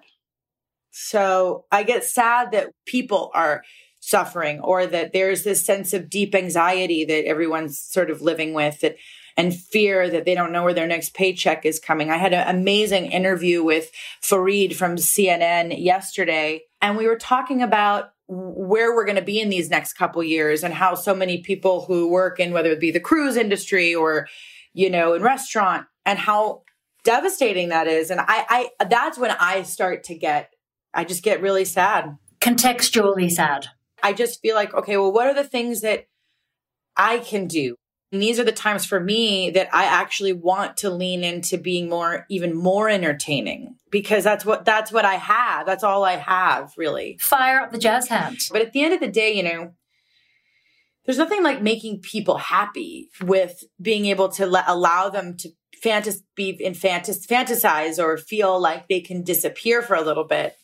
So 0.90 1.66
I 1.70 1.82
get 1.82 2.04
sad 2.04 2.52
that 2.52 2.72
people 2.86 3.30
are 3.34 3.62
suffering 4.00 4.60
or 4.60 4.86
that 4.86 5.12
there's 5.12 5.44
this 5.44 5.64
sense 5.64 5.92
of 5.92 6.10
deep 6.10 6.34
anxiety 6.34 7.04
that 7.04 7.26
everyone's 7.26 7.78
sort 7.78 8.10
of 8.10 8.22
living 8.22 8.54
with 8.54 8.80
that 8.80 8.96
and 9.38 9.56
fear 9.56 10.10
that 10.10 10.26
they 10.26 10.34
don't 10.34 10.52
know 10.52 10.62
where 10.62 10.74
their 10.74 10.86
next 10.86 11.14
paycheck 11.14 11.64
is 11.64 11.80
coming. 11.80 12.10
I 12.10 12.18
had 12.18 12.34
an 12.34 12.54
amazing 12.54 13.06
interview 13.06 13.64
with 13.64 13.90
Fareed 14.22 14.74
from 14.74 14.96
CNN 14.96 15.82
yesterday, 15.82 16.60
and 16.82 16.98
we 16.98 17.06
were 17.06 17.16
talking 17.16 17.62
about 17.62 18.10
where 18.26 18.94
we're 18.94 19.06
going 19.06 19.16
to 19.16 19.22
be 19.22 19.40
in 19.40 19.48
these 19.48 19.70
next 19.70 19.94
couple 19.94 20.22
years 20.22 20.62
and 20.62 20.74
how 20.74 20.94
so 20.94 21.14
many 21.14 21.38
people 21.38 21.86
who 21.86 22.10
work 22.10 22.38
in 22.38 22.52
whether 22.52 22.70
it 22.70 22.80
be 22.80 22.90
the 22.90 23.00
cruise 23.00 23.36
industry 23.36 23.94
or 23.94 24.28
you 24.74 24.90
know 24.90 25.14
in 25.14 25.22
restaurant 25.22 25.86
and 26.04 26.18
how 26.18 26.60
devastating 27.04 27.70
that 27.70 27.86
is 27.86 28.10
and 28.10 28.20
I, 28.20 28.68
I 28.78 28.84
that's 28.84 29.16
when 29.16 29.30
i 29.40 29.62
start 29.62 30.04
to 30.04 30.14
get 30.14 30.50
I 30.94 31.04
just 31.04 31.22
get 31.22 31.42
really 31.42 31.64
sad. 31.64 32.16
Contextually 32.40 33.30
sad. 33.30 33.66
I 34.02 34.12
just 34.12 34.40
feel 34.40 34.54
like, 34.54 34.74
okay, 34.74 34.96
well, 34.96 35.12
what 35.12 35.26
are 35.26 35.34
the 35.34 35.48
things 35.48 35.80
that 35.82 36.06
I 36.96 37.18
can 37.18 37.46
do? 37.46 37.76
And 38.10 38.22
these 38.22 38.38
are 38.38 38.44
the 38.44 38.52
times 38.52 38.86
for 38.86 39.00
me 39.00 39.50
that 39.50 39.68
I 39.74 39.84
actually 39.84 40.32
want 40.32 40.78
to 40.78 40.90
lean 40.90 41.22
into 41.22 41.58
being 41.58 41.90
more, 41.90 42.24
even 42.30 42.56
more 42.56 42.88
entertaining 42.88 43.76
because 43.90 44.24
that's 44.24 44.46
what, 44.46 44.64
that's 44.64 44.90
what 44.90 45.04
I 45.04 45.16
have. 45.16 45.66
That's 45.66 45.84
all 45.84 46.04
I 46.04 46.16
have 46.16 46.72
really. 46.78 47.18
Fire 47.20 47.60
up 47.60 47.70
the 47.70 47.78
jazz 47.78 48.08
hands. 48.08 48.48
But 48.50 48.62
at 48.62 48.72
the 48.72 48.82
end 48.82 48.94
of 48.94 49.00
the 49.00 49.08
day, 49.08 49.34
you 49.34 49.42
know, 49.42 49.72
there's 51.04 51.18
nothing 51.18 51.42
like 51.42 51.62
making 51.62 52.00
people 52.00 52.38
happy 52.38 53.10
with 53.22 53.64
being 53.80 54.06
able 54.06 54.28
to 54.30 54.46
let, 54.46 54.64
allow 54.68 55.08
them 55.08 55.36
to 55.38 55.50
fantas- 55.82 56.22
be 56.34 56.50
in 56.50 56.74
fantas- 56.74 57.26
fantasize 57.26 58.02
or 58.02 58.16
feel 58.16 58.58
like 58.60 58.88
they 58.88 59.00
can 59.00 59.22
disappear 59.22 59.82
for 59.82 59.96
a 59.96 60.02
little 60.02 60.24
bit. 60.24 60.54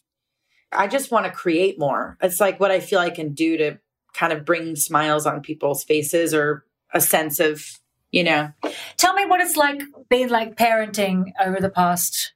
I 0.72 0.86
just 0.86 1.10
want 1.10 1.26
to 1.26 1.32
create 1.32 1.78
more. 1.78 2.16
It's 2.20 2.40
like 2.40 2.58
what 2.58 2.70
I 2.70 2.80
feel 2.80 2.98
I 2.98 3.10
can 3.10 3.32
do 3.32 3.56
to 3.58 3.78
kind 4.12 4.32
of 4.32 4.44
bring 4.44 4.76
smiles 4.76 5.26
on 5.26 5.40
people's 5.40 5.84
faces 5.84 6.34
or 6.34 6.64
a 6.94 7.00
sense 7.00 7.40
of, 7.40 7.80
you 8.10 8.24
know. 8.24 8.52
Tell 8.96 9.12
me 9.14 9.26
what 9.26 9.40
it's 9.40 9.56
like 9.56 9.82
being 10.08 10.30
like 10.30 10.56
parenting 10.56 11.32
over 11.44 11.60
the 11.60 11.68
past 11.68 12.32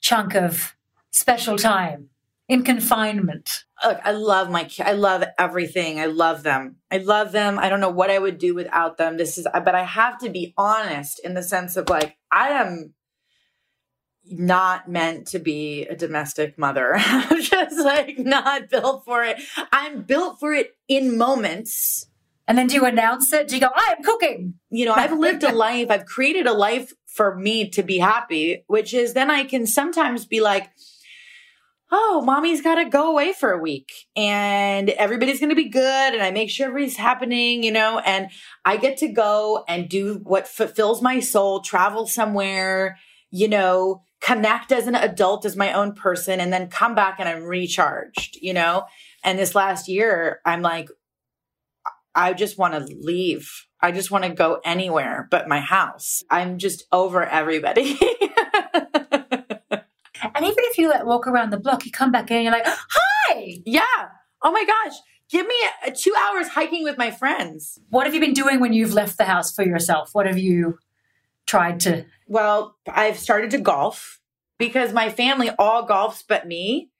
chunk 0.00 0.34
of 0.34 0.76
special 1.10 1.56
time 1.56 2.10
in 2.48 2.62
confinement. 2.62 3.64
Look, 3.84 4.00
I 4.04 4.12
love 4.12 4.50
my 4.50 4.70
I 4.84 4.92
love 4.92 5.24
everything. 5.38 5.98
I 5.98 6.06
love 6.06 6.42
them. 6.42 6.76
I 6.90 6.98
love 6.98 7.32
them. 7.32 7.58
I 7.58 7.68
don't 7.68 7.80
know 7.80 7.90
what 7.90 8.10
I 8.10 8.18
would 8.18 8.38
do 8.38 8.54
without 8.54 8.98
them. 8.98 9.16
This 9.16 9.38
is 9.38 9.46
but 9.52 9.74
I 9.74 9.84
have 9.84 10.18
to 10.18 10.28
be 10.28 10.54
honest 10.56 11.20
in 11.24 11.34
the 11.34 11.42
sense 11.42 11.76
of 11.76 11.88
like 11.88 12.16
I 12.30 12.50
am 12.50 12.94
not 14.26 14.88
meant 14.88 15.26
to 15.28 15.38
be 15.38 15.82
a 15.86 15.96
domestic 15.96 16.58
mother. 16.58 16.94
I'm 16.96 17.42
just 17.42 17.78
like 17.78 18.18
not 18.18 18.70
built 18.70 19.04
for 19.04 19.22
it. 19.24 19.40
I'm 19.72 20.02
built 20.02 20.40
for 20.40 20.52
it 20.52 20.76
in 20.88 21.18
moments 21.18 22.06
and 22.46 22.58
then 22.58 22.66
do 22.66 22.74
you 22.74 22.84
announce 22.84 23.32
it? 23.32 23.48
Do 23.48 23.54
you 23.54 23.60
go, 23.60 23.70
I 23.74 23.94
am 23.96 24.02
cooking? 24.02 24.54
You 24.70 24.86
know, 24.86 24.94
I've 24.94 25.18
lived 25.18 25.42
a 25.42 25.52
life, 25.54 25.90
I've 25.90 26.06
created 26.06 26.46
a 26.46 26.52
life 26.52 26.92
for 27.06 27.36
me 27.36 27.70
to 27.70 27.82
be 27.82 27.98
happy, 27.98 28.64
which 28.66 28.92
is 28.92 29.14
then 29.14 29.30
I 29.30 29.44
can 29.44 29.66
sometimes 29.66 30.26
be 30.26 30.40
like, 30.40 30.70
oh, 31.92 32.22
mommy's 32.24 32.60
got 32.60 32.74
to 32.74 32.86
go 32.86 33.10
away 33.10 33.32
for 33.32 33.52
a 33.52 33.58
week 33.58 33.92
and 34.16 34.90
everybody's 34.90 35.38
going 35.38 35.50
to 35.50 35.54
be 35.54 35.68
good. 35.68 36.12
And 36.12 36.22
I 36.22 36.32
make 36.32 36.50
sure 36.50 36.66
everything's 36.66 36.96
happening, 36.96 37.62
you 37.62 37.70
know, 37.70 38.00
and 38.00 38.30
I 38.64 38.78
get 38.78 38.96
to 38.98 39.08
go 39.08 39.64
and 39.68 39.88
do 39.88 40.20
what 40.24 40.48
fulfills 40.48 41.00
my 41.00 41.20
soul, 41.20 41.60
travel 41.60 42.06
somewhere, 42.08 42.98
you 43.30 43.48
know, 43.48 44.02
connect 44.20 44.72
as 44.72 44.88
an 44.88 44.96
adult, 44.96 45.44
as 45.44 45.56
my 45.56 45.72
own 45.72 45.94
person, 45.94 46.40
and 46.40 46.52
then 46.52 46.68
come 46.68 46.94
back 46.94 47.16
and 47.20 47.28
I'm 47.28 47.44
recharged, 47.44 48.38
you 48.40 48.54
know? 48.54 48.86
And 49.22 49.38
this 49.38 49.54
last 49.54 49.86
year, 49.86 50.40
I'm 50.44 50.62
like, 50.62 50.88
I 52.14 52.32
just 52.32 52.58
want 52.58 52.74
to 52.74 52.94
leave. 53.00 53.50
I 53.80 53.92
just 53.92 54.10
want 54.10 54.24
to 54.24 54.30
go 54.30 54.60
anywhere 54.64 55.28
but 55.30 55.48
my 55.48 55.60
house. 55.60 56.22
I'm 56.30 56.58
just 56.58 56.84
over 56.92 57.24
everybody. 57.24 57.98
and 59.70 60.44
even 60.44 60.64
if 60.64 60.78
you 60.78 60.88
like 60.88 61.04
walk 61.04 61.26
around 61.26 61.50
the 61.50 61.60
block, 61.60 61.84
you 61.84 61.92
come 61.92 62.12
back 62.12 62.30
in 62.30 62.38
and 62.38 62.44
you're 62.44 62.52
like, 62.52 62.66
hi. 62.66 63.62
Yeah. 63.66 63.82
Oh 64.42 64.52
my 64.52 64.64
gosh. 64.64 64.94
Give 65.30 65.46
me 65.46 65.54
a, 65.84 65.90
a 65.90 65.92
two 65.92 66.14
hours 66.20 66.48
hiking 66.48 66.84
with 66.84 66.98
my 66.98 67.10
friends. 67.10 67.78
What 67.90 68.06
have 68.06 68.14
you 68.14 68.20
been 68.20 68.34
doing 68.34 68.60
when 68.60 68.72
you've 68.72 68.92
left 68.92 69.18
the 69.18 69.24
house 69.24 69.54
for 69.54 69.64
yourself? 69.64 70.10
What 70.12 70.26
have 70.26 70.38
you 70.38 70.78
tried 71.46 71.80
to? 71.80 72.06
Well, 72.26 72.76
I've 72.88 73.18
started 73.18 73.50
to 73.52 73.58
golf 73.58 74.20
because 74.58 74.92
my 74.92 75.10
family 75.10 75.50
all 75.58 75.86
golfs 75.86 76.22
but 76.26 76.46
me. 76.46 76.90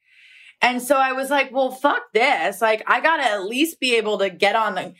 And 0.61 0.81
so 0.81 0.95
I 0.97 1.11
was 1.11 1.29
like, 1.29 1.51
well, 1.51 1.71
fuck 1.71 2.01
this. 2.13 2.61
Like, 2.61 2.83
I 2.87 3.01
got 3.01 3.17
to 3.17 3.23
at 3.23 3.45
least 3.45 3.79
be 3.79 3.95
able 3.95 4.17
to 4.19 4.29
get 4.29 4.55
on 4.55 4.75
the, 4.75 4.93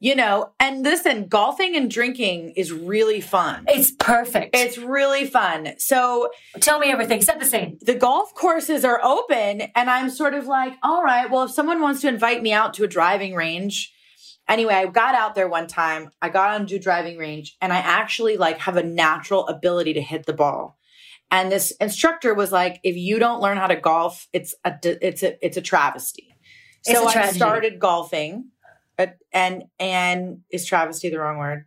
you 0.00 0.16
know, 0.16 0.52
and 0.58 0.82
listen, 0.82 1.28
golfing 1.28 1.76
and 1.76 1.88
drinking 1.88 2.54
is 2.56 2.72
really 2.72 3.20
fun. 3.20 3.64
It's 3.68 3.92
perfect. 3.92 4.56
It's 4.56 4.76
really 4.76 5.26
fun. 5.26 5.74
So 5.78 6.30
tell 6.58 6.80
me 6.80 6.90
everything. 6.90 7.22
Set 7.22 7.38
the 7.38 7.46
scene. 7.46 7.78
The 7.82 7.94
golf 7.94 8.34
courses 8.34 8.84
are 8.84 9.00
open, 9.04 9.62
and 9.76 9.88
I'm 9.88 10.10
sort 10.10 10.34
of 10.34 10.46
like, 10.46 10.74
all 10.82 11.04
right, 11.04 11.30
well, 11.30 11.44
if 11.44 11.52
someone 11.52 11.80
wants 11.80 12.00
to 12.00 12.08
invite 12.08 12.42
me 12.42 12.52
out 12.52 12.74
to 12.74 12.84
a 12.84 12.88
driving 12.88 13.34
range, 13.34 13.92
anyway, 14.48 14.74
I 14.74 14.86
got 14.86 15.14
out 15.14 15.36
there 15.36 15.48
one 15.48 15.68
time. 15.68 16.10
I 16.20 16.30
got 16.30 16.60
onto 16.60 16.74
a 16.74 16.80
driving 16.80 17.16
range, 17.16 17.56
and 17.60 17.72
I 17.72 17.78
actually 17.78 18.36
like 18.36 18.58
have 18.58 18.76
a 18.76 18.82
natural 18.82 19.46
ability 19.46 19.92
to 19.92 20.02
hit 20.02 20.26
the 20.26 20.32
ball. 20.32 20.78
And 21.32 21.50
this 21.50 21.70
instructor 21.80 22.34
was 22.34 22.52
like, 22.52 22.78
if 22.84 22.94
you 22.94 23.18
don't 23.18 23.40
learn 23.40 23.56
how 23.56 23.66
to 23.66 23.76
golf, 23.76 24.28
it's 24.34 24.54
a 24.64 24.74
it's 24.84 25.22
a 25.22 25.44
it's 25.44 25.56
a 25.56 25.62
travesty. 25.62 26.36
So 26.82 27.06
I 27.08 27.32
started 27.32 27.78
golfing, 27.78 28.50
uh, 28.98 29.06
and 29.32 29.64
and 29.80 30.40
is 30.50 30.66
travesty 30.66 31.08
the 31.08 31.18
wrong 31.18 31.38
word? 31.38 31.64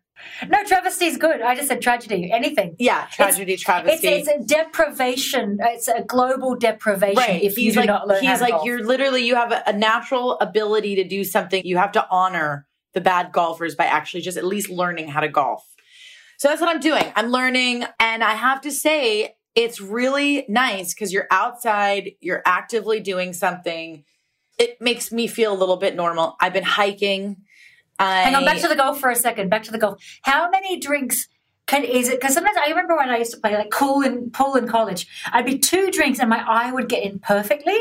No, 0.48 0.63
travesty 0.63 1.05
is 1.05 1.17
good. 1.17 1.41
I 1.41 1.55
just 1.55 1.67
said 1.67 1.81
tragedy. 1.81 2.31
Anything. 2.31 2.75
Yeah, 2.77 3.07
tragedy, 3.12 3.53
it's, 3.53 3.63
travesty. 3.63 4.07
It's, 4.07 4.27
it's, 4.27 4.43
a 4.43 4.55
deprivation. 4.55 5.57
It's 5.60 5.88
a 5.88 6.03
global 6.03 6.55
deprivation 6.55 7.17
right. 7.17 7.41
if 7.41 7.55
he's 7.55 7.74
you 7.74 7.81
like, 7.81 7.88
not 7.88 8.07
learn. 8.07 8.24
He's 8.24 8.41
like 8.41 8.51
golf. 8.51 8.65
you're 8.65 8.86
literally 8.86 9.25
you 9.25 9.36
have 9.36 9.51
a, 9.51 9.63
a 9.65 9.74
natural 9.74 10.38
ability 10.39 10.95
to 10.95 11.03
do 11.03 11.24
something. 11.24 11.65
You 11.65 11.77
have 11.77 11.91
to 11.93 12.07
honor 12.12 12.67
the 12.93 13.01
bad 13.01 13.31
golfers 13.31 13.74
by 13.74 13.86
actually 13.86 14.22
just 14.22 14.38
at 14.38 14.45
least 14.45 14.69
learning 14.69 15.07
how 15.07 15.22
to 15.22 15.27
golf. 15.27 15.65
So 16.38 16.50
that's 16.50 16.62
what 16.62 16.69
I'm 16.69 16.81
doing. 16.81 17.03
I'm 17.15 17.27
learning, 17.27 17.86
and 18.00 18.24
I 18.24 18.34
have 18.34 18.62
to 18.62 18.72
say, 18.72 19.35
it's 19.56 19.80
really 19.80 20.46
nice 20.50 20.94
because 20.94 21.14
you're 21.14 21.28
outside, 21.32 22.12
you're 22.20 22.44
actively 22.46 23.00
doing 23.00 23.34
something. 23.34 24.04
It 24.60 24.80
makes 24.82 25.12
me 25.12 25.28
feel 25.28 25.54
a 25.54 25.58
little 25.58 25.78
bit 25.78 25.96
normal. 25.96 26.36
I've 26.40 26.54
been 26.54 26.64
hiking. 26.64 27.38
I, 27.98 28.24
Hang 28.24 28.36
on, 28.36 28.46
back 28.46 28.60
to 28.60 28.68
the 28.68 28.76
golf 28.76 29.00
for 29.00 29.10
a 29.10 29.16
second. 29.16 29.50
Back 29.50 29.64
to 29.64 29.72
the 29.72 29.78
golf. 29.78 30.02
How 30.22 30.50
many 30.50 30.80
drinks 30.80 31.28
can 31.68 31.84
is 31.84 32.10
it? 32.10 32.20
Because 32.20 32.34
sometimes 32.34 32.58
I 32.58 32.70
remember 32.70 32.96
when 32.96 33.10
I 33.10 33.18
used 33.18 33.32
to 33.32 33.40
play 33.40 33.56
like 33.56 33.72
cool 33.72 34.02
in 34.02 34.30
pool 34.30 34.56
in 34.56 34.68
college, 34.68 35.08
I'd 35.32 35.46
be 35.46 35.58
two 35.58 35.90
drinks 35.92 36.20
and 36.20 36.30
my 36.30 36.44
eye 36.46 36.72
would 36.72 36.90
get 36.90 37.04
in 37.04 37.20
perfectly, 37.20 37.78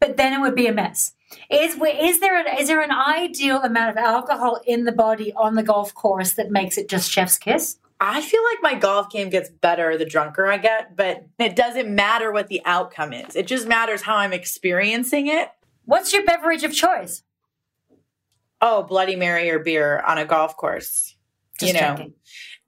but 0.00 0.16
then 0.16 0.32
it 0.32 0.40
would 0.40 0.54
be 0.54 0.66
a 0.66 0.72
mess. 0.72 1.12
Is 1.50 1.74
is 1.74 2.20
there 2.20 2.40
an, 2.40 2.58
is 2.58 2.68
there 2.68 2.80
an 2.80 2.90
ideal 2.90 3.62
amount 3.62 3.90
of 3.90 3.96
alcohol 3.98 4.60
in 4.66 4.84
the 4.84 4.92
body 4.92 5.32
on 5.34 5.54
the 5.54 5.62
golf 5.62 5.94
course 5.94 6.32
that 6.34 6.50
makes 6.50 6.78
it 6.78 6.88
just 6.88 7.10
chef's 7.10 7.38
kiss? 7.38 7.78
I 8.00 8.20
feel 8.20 8.40
like 8.52 8.62
my 8.62 8.78
golf 8.78 9.10
game 9.10 9.28
gets 9.28 9.50
better 9.50 9.98
the 9.98 10.04
drunker 10.04 10.46
I 10.46 10.58
get, 10.58 10.96
but 10.96 11.26
it 11.38 11.56
doesn't 11.56 11.92
matter 11.92 12.30
what 12.30 12.46
the 12.46 12.62
outcome 12.64 13.12
is. 13.12 13.34
It 13.34 13.46
just 13.46 13.66
matters 13.66 14.02
how 14.02 14.16
I'm 14.16 14.32
experiencing 14.32 15.26
it. 15.26 15.50
What's 15.84 16.12
your 16.12 16.24
beverage 16.24 16.62
of 16.62 16.72
choice? 16.72 17.22
Oh, 18.60 18.82
Bloody 18.84 19.16
Mary 19.16 19.50
or 19.50 19.58
beer 19.58 20.00
on 20.00 20.18
a 20.18 20.24
golf 20.24 20.56
course. 20.56 21.16
Just 21.58 21.74
you 21.74 21.80
know. 21.80 22.12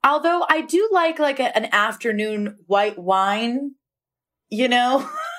Although 0.03 0.45
I 0.49 0.61
do 0.61 0.89
like 0.91 1.19
like 1.19 1.39
a, 1.39 1.55
an 1.55 1.69
afternoon 1.71 2.57
white 2.67 2.97
wine, 2.97 3.75
you 4.49 4.67
know. 4.67 5.07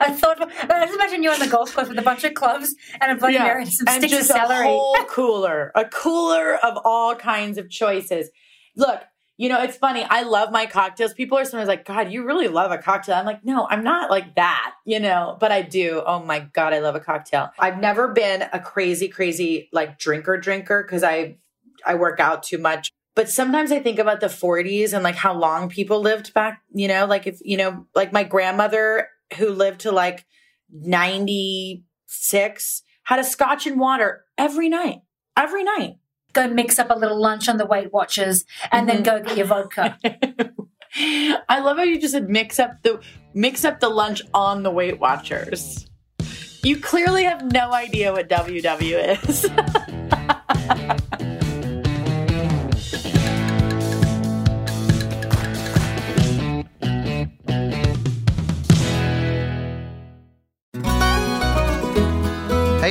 I 0.00 0.12
thought, 0.12 0.40
I 0.40 0.86
just 0.86 0.94
imagine 0.94 1.22
you 1.22 1.30
on 1.30 1.38
the 1.38 1.46
golf 1.46 1.74
course 1.74 1.88
with 1.88 1.98
a 1.98 2.02
bunch 2.02 2.24
of 2.24 2.34
clubs 2.34 2.74
and 3.00 3.12
a 3.12 3.14
Bloody 3.14 3.34
yeah. 3.34 3.44
Mary 3.44 3.62
and 3.62 3.72
some 3.72 3.86
and 3.88 4.02
sticks 4.02 4.20
of 4.22 4.26
celery. 4.26 4.66
A 4.66 4.70
whole 4.70 4.96
cooler, 5.08 5.70
a 5.74 5.84
cooler 5.84 6.56
of 6.56 6.78
all 6.84 7.14
kinds 7.14 7.58
of 7.58 7.68
choices. 7.68 8.30
Look, 8.76 9.02
you 9.36 9.48
know, 9.48 9.62
it's 9.62 9.76
funny. 9.76 10.04
I 10.08 10.22
love 10.22 10.52
my 10.52 10.66
cocktails. 10.66 11.14
People 11.14 11.38
are 11.38 11.44
sometimes 11.46 11.68
like, 11.68 11.86
God, 11.86 12.12
you 12.12 12.26
really 12.26 12.48
love 12.48 12.72
a 12.72 12.78
cocktail. 12.78 13.14
I'm 13.14 13.24
like, 13.24 13.42
no, 13.42 13.66
I'm 13.70 13.82
not 13.82 14.10
like 14.10 14.34
that, 14.34 14.74
you 14.84 15.00
know, 15.00 15.36
but 15.40 15.50
I 15.50 15.62
do. 15.62 16.02
Oh 16.04 16.22
my 16.22 16.40
God, 16.40 16.74
I 16.74 16.80
love 16.80 16.94
a 16.94 17.00
cocktail. 17.00 17.50
I've 17.58 17.78
never 17.78 18.08
been 18.08 18.44
a 18.52 18.60
crazy, 18.60 19.08
crazy 19.08 19.70
like 19.72 19.98
drinker 19.98 20.36
drinker 20.36 20.82
because 20.82 21.02
I, 21.02 21.38
I 21.86 21.94
work 21.94 22.20
out 22.20 22.42
too 22.42 22.58
much. 22.58 22.90
But 23.14 23.30
sometimes 23.30 23.72
I 23.72 23.80
think 23.80 23.98
about 23.98 24.20
the 24.20 24.26
40s 24.26 24.92
and 24.92 25.02
like 25.02 25.16
how 25.16 25.32
long 25.32 25.68
people 25.68 26.00
lived 26.00 26.34
back, 26.34 26.60
you 26.72 26.86
know, 26.86 27.06
like 27.06 27.26
if, 27.26 27.40
you 27.42 27.56
know, 27.56 27.86
like 27.94 28.12
my 28.12 28.24
grandmother 28.24 29.08
who 29.36 29.50
lived 29.50 29.80
to 29.80 29.92
like 29.92 30.26
96 30.72 32.82
had 33.04 33.18
a 33.18 33.24
scotch 33.24 33.66
and 33.66 33.80
water 33.80 34.24
every 34.38 34.68
night, 34.68 35.00
every 35.36 35.64
night. 35.64 35.96
Go 36.32 36.46
mix 36.46 36.78
up 36.78 36.90
a 36.90 36.94
little 36.94 37.20
lunch 37.20 37.48
on 37.48 37.56
the 37.56 37.66
Weight 37.66 37.92
Watchers 37.92 38.44
and 38.70 38.88
mm-hmm. 38.88 39.02
then 39.02 39.20
go 39.20 39.26
get 39.26 39.36
your 39.36 39.46
vodka. 39.46 39.98
I 41.48 41.60
love 41.60 41.76
how 41.76 41.82
you 41.82 42.00
just 42.00 42.12
said 42.12 42.28
mix 42.28 42.58
up 42.58 42.82
the 42.82 43.00
mix 43.34 43.64
up 43.64 43.80
the 43.80 43.88
lunch 43.88 44.22
on 44.32 44.62
the 44.62 44.70
Weight 44.70 45.00
Watchers. 45.00 45.88
You 46.62 46.78
clearly 46.78 47.24
have 47.24 47.52
no 47.52 47.72
idea 47.72 48.12
what 48.12 48.28
WW 48.28 49.28
is. 49.28 49.46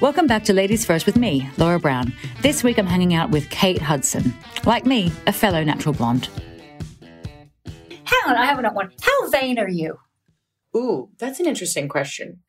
Welcome 0.00 0.26
back 0.26 0.44
to 0.44 0.54
Ladies 0.54 0.82
First 0.86 1.04
with 1.04 1.16
me, 1.16 1.50
Laura 1.58 1.78
Brown. 1.78 2.14
This 2.40 2.64
week 2.64 2.78
I'm 2.78 2.86
hanging 2.86 3.12
out 3.12 3.28
with 3.28 3.50
Kate 3.50 3.82
Hudson, 3.82 4.32
like 4.64 4.86
me, 4.86 5.12
a 5.26 5.32
fellow 5.32 5.62
natural 5.62 5.92
blonde. 5.92 6.30
Hang 8.04 8.20
on, 8.26 8.34
I 8.34 8.46
have 8.46 8.58
another 8.58 8.74
one. 8.74 8.92
How 9.02 9.28
vain 9.28 9.58
are 9.58 9.68
you? 9.68 9.98
Ooh, 10.74 11.10
that's 11.18 11.38
an 11.38 11.44
interesting 11.44 11.86
question. 11.86 12.40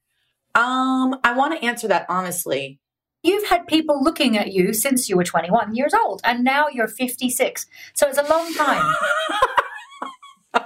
Um, 0.56 1.20
I 1.26 1.34
want 1.36 1.60
to 1.60 1.66
answer 1.66 1.90
that 1.90 2.06
honestly. 2.08 2.80
You've 3.22 3.50
had 3.50 3.68
people 3.68 4.02
looking 4.02 4.38
at 4.38 4.54
you 4.54 4.74
since 4.74 5.10
you 5.10 5.18
were 5.18 5.26
21 5.26 5.76
years 5.76 5.94
old, 5.94 6.22
and 6.24 6.46
now 6.46 6.70
you're 6.70 6.88
56. 6.88 7.66
So 7.94 8.08
it's 8.08 8.18
a 8.18 8.30
long 8.30 8.54
time. 8.54 8.96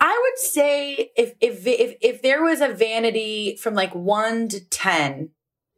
I 0.00 0.20
would 0.20 0.38
say 0.38 1.12
if 1.16 1.34
if 1.40 1.64
if 1.64 1.94
if 2.00 2.11
there 2.32 2.42
was 2.42 2.62
a 2.62 2.68
vanity 2.68 3.58
from 3.60 3.74
like 3.74 3.94
1 3.94 4.48
to 4.48 4.64
10, 4.64 5.28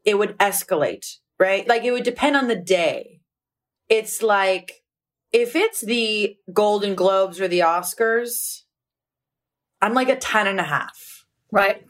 it 0.05 0.17
would 0.17 0.39
escalate, 0.39 1.17
right? 1.37 1.67
Like 1.67 1.83
it 1.83 1.91
would 1.91 2.05
depend 2.05 2.37
on 2.37 2.47
the 2.47 2.55
day. 2.55 3.23
It's 3.89 4.23
like 4.23 4.85
if 5.33 5.57
it's 5.57 5.81
the 5.81 6.37
Golden 6.53 6.95
Globes 6.95 7.41
or 7.41 7.49
the 7.49 7.59
Oscars, 7.59 8.63
I'm 9.83 9.95
like 9.95 10.09
a 10.09 10.15
10 10.15 10.47
and 10.47 10.61
a 10.61 10.65
half. 10.65 11.27
right. 11.51 11.85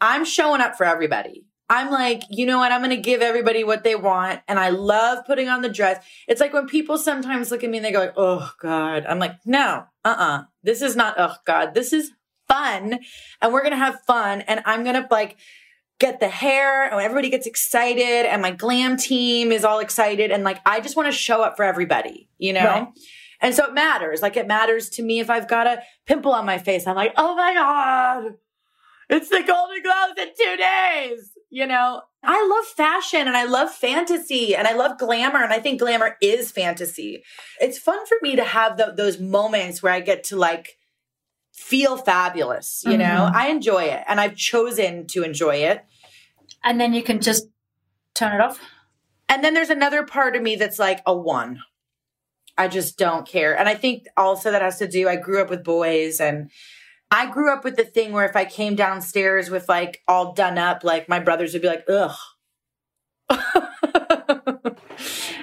I'm 0.00 0.24
showing 0.24 0.60
up 0.60 0.76
for 0.76 0.84
everybody. 0.84 1.44
I'm 1.68 1.90
like, 1.90 2.22
you 2.30 2.46
know 2.46 2.58
what? 2.58 2.70
I'm 2.70 2.82
going 2.82 2.90
to 2.90 3.02
give 3.02 3.22
everybody 3.22 3.64
what 3.64 3.82
they 3.82 3.96
want. 3.96 4.40
And 4.46 4.56
I 4.60 4.68
love 4.68 5.26
putting 5.26 5.48
on 5.48 5.62
the 5.62 5.68
dress. 5.68 6.04
It's 6.28 6.40
like 6.40 6.52
when 6.52 6.68
people 6.68 6.96
sometimes 6.96 7.50
look 7.50 7.64
at 7.64 7.70
me 7.70 7.78
and 7.78 7.84
they 7.84 7.90
go 7.90 7.98
like, 7.98 8.14
oh 8.16 8.52
God. 8.60 9.04
I'm 9.04 9.18
like, 9.18 9.34
no, 9.44 9.84
uh-uh. 10.04 10.44
This 10.62 10.80
is 10.80 10.94
not, 10.94 11.16
oh 11.18 11.34
God. 11.44 11.74
This 11.74 11.92
is 11.92 12.12
fun. 12.48 12.98
And 13.40 13.52
we're 13.52 13.62
going 13.62 13.72
to 13.72 13.78
have 13.78 14.00
fun. 14.06 14.42
And 14.42 14.62
I'm 14.64 14.82
going 14.84 15.00
to 15.00 15.06
like 15.10 15.36
get 15.98 16.20
the 16.20 16.28
hair 16.28 16.84
and 16.90 17.00
everybody 17.00 17.30
gets 17.30 17.46
excited 17.46 18.26
and 18.26 18.42
my 18.42 18.50
glam 18.50 18.96
team 18.96 19.50
is 19.50 19.64
all 19.64 19.78
excited. 19.78 20.30
And 20.30 20.44
like, 20.44 20.60
I 20.66 20.80
just 20.80 20.96
want 20.96 21.06
to 21.06 21.12
show 21.12 21.42
up 21.42 21.56
for 21.56 21.64
everybody, 21.64 22.28
you 22.38 22.52
know? 22.52 22.64
Right. 22.64 22.88
And 23.40 23.54
so 23.54 23.66
it 23.66 23.74
matters. 23.74 24.22
Like 24.22 24.36
it 24.36 24.46
matters 24.46 24.88
to 24.90 25.02
me 25.02 25.20
if 25.20 25.30
I've 25.30 25.48
got 25.48 25.66
a 25.66 25.82
pimple 26.06 26.32
on 26.32 26.46
my 26.46 26.58
face. 26.58 26.86
I'm 26.86 26.96
like, 26.96 27.14
oh 27.16 27.34
my 27.34 27.54
God. 27.54 28.34
It's 29.08 29.28
the 29.28 29.42
Golden 29.46 29.82
Globes 29.82 30.20
in 30.20 30.28
two 30.28 30.56
days. 30.56 31.30
You 31.48 31.66
know, 31.66 32.02
I 32.24 32.46
love 32.48 32.66
fashion 32.66 33.28
and 33.28 33.36
I 33.36 33.44
love 33.44 33.70
fantasy 33.70 34.56
and 34.56 34.66
I 34.66 34.74
love 34.74 34.98
glamour. 34.98 35.42
And 35.42 35.52
I 35.52 35.60
think 35.60 35.78
glamour 35.78 36.16
is 36.20 36.50
fantasy. 36.50 37.22
It's 37.60 37.78
fun 37.78 38.04
for 38.06 38.16
me 38.20 38.36
to 38.36 38.44
have 38.44 38.76
tho- 38.76 38.94
those 38.94 39.20
moments 39.20 39.82
where 39.82 39.92
I 39.92 40.00
get 40.00 40.24
to 40.24 40.36
like 40.36 40.76
feel 41.56 41.96
fabulous. 41.96 42.82
You 42.86 42.96
know, 42.98 43.28
Mhm. 43.30 43.34
I 43.34 43.48
enjoy 43.48 43.84
it 43.84 44.04
and 44.06 44.20
I've 44.20 44.36
chosen 44.36 45.06
to 45.08 45.24
enjoy 45.24 45.56
it. 45.56 45.84
And 46.62 46.80
then 46.80 46.92
you 46.92 47.02
can 47.02 47.20
just 47.20 47.48
turn 48.14 48.34
it 48.34 48.40
off. 48.40 48.60
And 49.28 49.42
then 49.42 49.54
there's 49.54 49.70
another 49.70 50.04
part 50.04 50.36
of 50.36 50.42
me 50.42 50.54
that's 50.56 50.78
like 50.78 51.00
a 51.06 51.16
one. 51.16 51.62
I 52.58 52.68
just 52.68 52.98
don't 52.98 53.26
care. 53.26 53.58
And 53.58 53.68
I 53.68 53.74
think 53.74 54.06
also 54.16 54.50
that 54.50 54.62
has 54.62 54.78
to 54.78 54.86
do, 54.86 55.08
I 55.08 55.16
grew 55.16 55.42
up 55.42 55.50
with 55.50 55.64
boys 55.64 56.20
and 56.20 56.50
I 57.10 57.26
grew 57.30 57.52
up 57.52 57.64
with 57.64 57.76
the 57.76 57.84
thing 57.84 58.12
where 58.12 58.24
if 58.28 58.36
I 58.36 58.44
came 58.44 58.74
downstairs 58.76 59.50
with 59.50 59.68
like 59.68 60.02
all 60.06 60.32
done 60.34 60.58
up, 60.58 60.84
like 60.84 61.08
my 61.08 61.18
brothers 61.20 61.52
would 61.52 61.62
be 61.62 61.68
like, 61.68 61.84
ugh. 61.88 62.16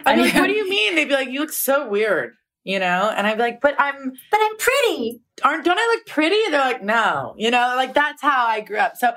I'd 0.06 0.16
be 0.16 0.22
like, 0.24 0.34
what 0.36 0.48
do 0.48 0.54
you 0.54 0.70
mean? 0.70 0.96
They'd 0.96 1.06
be 1.08 1.14
like, 1.14 1.30
you 1.30 1.40
look 1.40 1.52
so 1.52 1.88
weird, 1.88 2.36
you 2.64 2.80
know? 2.80 3.14
And 3.16 3.28
I'd 3.28 3.38
be 3.38 3.44
like, 3.44 3.62
but 3.62 3.76
I'm, 3.78 4.14
But 4.32 4.40
I'm 4.42 4.58
pretty. 4.58 5.22
aren't, 5.44 5.66
don't 5.66 5.80
I 5.80 5.96
look 5.96 6.06
pretty? 6.06 6.38
And 6.46 6.54
they're 6.54 6.62
like, 6.62 6.84
no, 6.84 7.36
you 7.38 7.52
know, 7.52 7.74
like 7.76 7.94
that's 7.94 8.22
how 8.22 8.46
I 8.46 8.62
grew 8.62 8.78
up. 8.78 8.98
So 8.98 9.14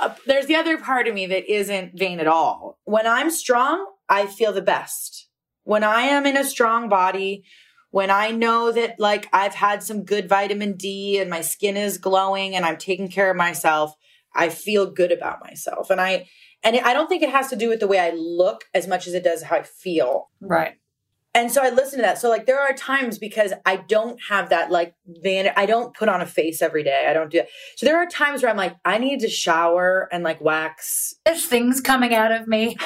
uh, 0.00 0.14
there's 0.26 0.46
the 0.46 0.56
other 0.56 0.78
part 0.78 1.06
of 1.06 1.14
me 1.14 1.26
that 1.26 1.50
isn't 1.52 1.98
vain 1.98 2.20
at 2.20 2.26
all. 2.26 2.78
When 2.84 3.06
I'm 3.06 3.30
strong, 3.30 3.86
I 4.08 4.26
feel 4.26 4.52
the 4.52 4.62
best. 4.62 5.28
When 5.62 5.84
I 5.84 6.02
am 6.02 6.26
in 6.26 6.36
a 6.36 6.44
strong 6.44 6.88
body, 6.88 7.44
when 7.90 8.10
I 8.10 8.32
know 8.32 8.72
that 8.72 8.98
like 8.98 9.28
I've 9.32 9.54
had 9.54 9.82
some 9.82 10.04
good 10.04 10.28
vitamin 10.28 10.76
D 10.76 11.18
and 11.20 11.30
my 11.30 11.40
skin 11.42 11.76
is 11.76 11.96
glowing 11.98 12.54
and 12.56 12.64
I'm 12.66 12.76
taking 12.76 13.08
care 13.08 13.30
of 13.30 13.36
myself, 13.36 13.94
I 14.34 14.48
feel 14.48 14.90
good 14.90 15.12
about 15.12 15.42
myself. 15.44 15.90
And 15.90 16.00
I, 16.00 16.28
and 16.64 16.76
I 16.76 16.92
don't 16.92 17.08
think 17.08 17.22
it 17.22 17.30
has 17.30 17.48
to 17.50 17.56
do 17.56 17.68
with 17.68 17.78
the 17.78 17.86
way 17.86 18.00
I 18.00 18.10
look 18.10 18.64
as 18.74 18.88
much 18.88 19.06
as 19.06 19.14
it 19.14 19.22
does 19.22 19.42
how 19.44 19.56
I 19.56 19.62
feel. 19.62 20.28
Right. 20.40 20.74
And 21.34 21.50
so 21.50 21.62
I 21.62 21.70
listen 21.70 21.98
to 21.98 22.02
that. 22.02 22.18
So 22.18 22.28
like 22.28 22.46
there 22.46 22.60
are 22.60 22.72
times 22.72 23.18
because 23.18 23.52
I 23.66 23.76
don't 23.76 24.20
have 24.28 24.50
that 24.50 24.70
like 24.70 24.94
van 25.06 25.50
I 25.56 25.66
don't 25.66 25.92
put 25.92 26.08
on 26.08 26.20
a 26.20 26.26
face 26.26 26.62
every 26.62 26.84
day. 26.84 27.06
I 27.08 27.12
don't 27.12 27.30
do 27.30 27.38
it. 27.38 27.48
So 27.76 27.86
there 27.86 27.96
are 27.96 28.06
times 28.06 28.42
where 28.42 28.50
I'm 28.50 28.56
like, 28.56 28.76
I 28.84 28.98
need 28.98 29.20
to 29.20 29.28
shower 29.28 30.08
and 30.12 30.22
like 30.22 30.40
wax. 30.40 31.16
There's 31.26 31.44
things 31.44 31.80
coming 31.80 32.14
out 32.14 32.30
of 32.30 32.46
me. 32.46 32.76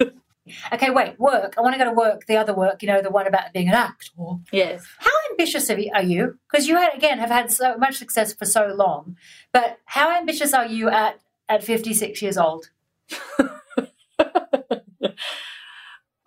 okay, 0.72 0.90
wait, 0.90 1.20
work. 1.20 1.54
I 1.56 1.60
want 1.60 1.74
to 1.74 1.78
go 1.78 1.84
to 1.84 1.92
work, 1.92 2.26
the 2.26 2.36
other 2.36 2.52
work, 2.52 2.82
you 2.82 2.88
know, 2.88 3.00
the 3.00 3.10
one 3.10 3.28
about 3.28 3.52
being 3.52 3.68
an 3.68 3.74
actor. 3.74 4.10
Yes. 4.50 4.84
How 4.98 5.12
ambitious 5.30 5.70
are 5.70 5.78
you? 5.78 5.90
Are 5.94 6.02
you? 6.02 6.38
Because 6.50 6.66
you 6.66 6.76
had, 6.76 6.94
again 6.94 7.18
have 7.20 7.30
had 7.30 7.52
so 7.52 7.76
much 7.76 7.96
success 7.96 8.34
for 8.34 8.44
so 8.44 8.74
long. 8.74 9.16
But 9.52 9.78
how 9.84 10.16
ambitious 10.16 10.52
are 10.52 10.66
you 10.66 10.88
at 10.88 11.20
at 11.48 11.62
56 11.62 12.20
years 12.22 12.36
old? 12.36 12.70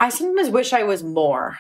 I 0.02 0.10
sometimes 0.10 0.50
wish 0.50 0.74
I 0.74 0.84
was 0.84 1.04
more. 1.04 1.58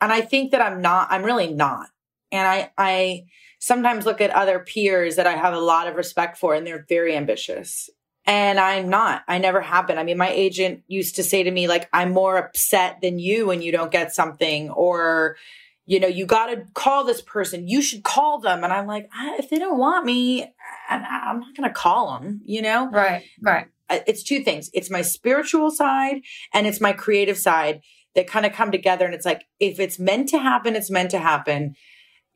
And 0.00 0.10
I 0.10 0.22
think 0.22 0.50
that 0.52 0.62
I'm 0.62 0.80
not, 0.80 1.08
I'm 1.10 1.22
really 1.22 1.52
not. 1.52 1.88
And 2.32 2.48
I, 2.48 2.72
I 2.76 3.24
sometimes 3.58 4.06
look 4.06 4.20
at 4.20 4.30
other 4.30 4.58
peers 4.58 5.16
that 5.16 5.26
I 5.26 5.36
have 5.36 5.54
a 5.54 5.60
lot 5.60 5.86
of 5.86 5.96
respect 5.96 6.38
for 6.38 6.54
and 6.54 6.66
they're 6.66 6.86
very 6.88 7.14
ambitious. 7.14 7.90
And 8.26 8.58
I'm 8.58 8.88
not. 8.88 9.22
I 9.28 9.36
never 9.36 9.60
have 9.60 9.86
been. 9.86 9.98
I 9.98 10.02
mean, 10.02 10.16
my 10.16 10.30
agent 10.30 10.82
used 10.88 11.16
to 11.16 11.22
say 11.22 11.42
to 11.42 11.50
me, 11.50 11.68
like, 11.68 11.90
I'm 11.92 12.12
more 12.12 12.38
upset 12.38 13.02
than 13.02 13.18
you 13.18 13.46
when 13.46 13.60
you 13.60 13.70
don't 13.70 13.92
get 13.92 14.14
something, 14.14 14.70
or, 14.70 15.36
you 15.84 16.00
know, 16.00 16.08
you 16.08 16.24
got 16.24 16.46
to 16.46 16.64
call 16.72 17.04
this 17.04 17.20
person. 17.20 17.68
You 17.68 17.82
should 17.82 18.02
call 18.02 18.40
them. 18.40 18.64
And 18.64 18.72
I'm 18.72 18.86
like, 18.86 19.10
if 19.38 19.50
they 19.50 19.58
don't 19.58 19.78
want 19.78 20.06
me, 20.06 20.50
I'm 20.88 21.40
not 21.40 21.54
going 21.54 21.68
to 21.68 21.74
call 21.74 22.18
them, 22.18 22.40
you 22.46 22.62
know? 22.62 22.88
Right, 22.90 23.24
right. 23.42 23.66
I- 23.88 24.04
it's 24.06 24.22
two 24.22 24.42
things. 24.42 24.70
It's 24.72 24.90
my 24.90 25.02
spiritual 25.02 25.70
side 25.70 26.22
and 26.52 26.66
it's 26.66 26.80
my 26.80 26.92
creative 26.92 27.38
side 27.38 27.80
that 28.14 28.26
kind 28.26 28.46
of 28.46 28.52
come 28.52 28.70
together. 28.70 29.04
And 29.04 29.14
it's 29.14 29.26
like, 29.26 29.44
if 29.60 29.80
it's 29.80 29.98
meant 29.98 30.28
to 30.30 30.38
happen, 30.38 30.76
it's 30.76 30.90
meant 30.90 31.10
to 31.10 31.18
happen. 31.18 31.74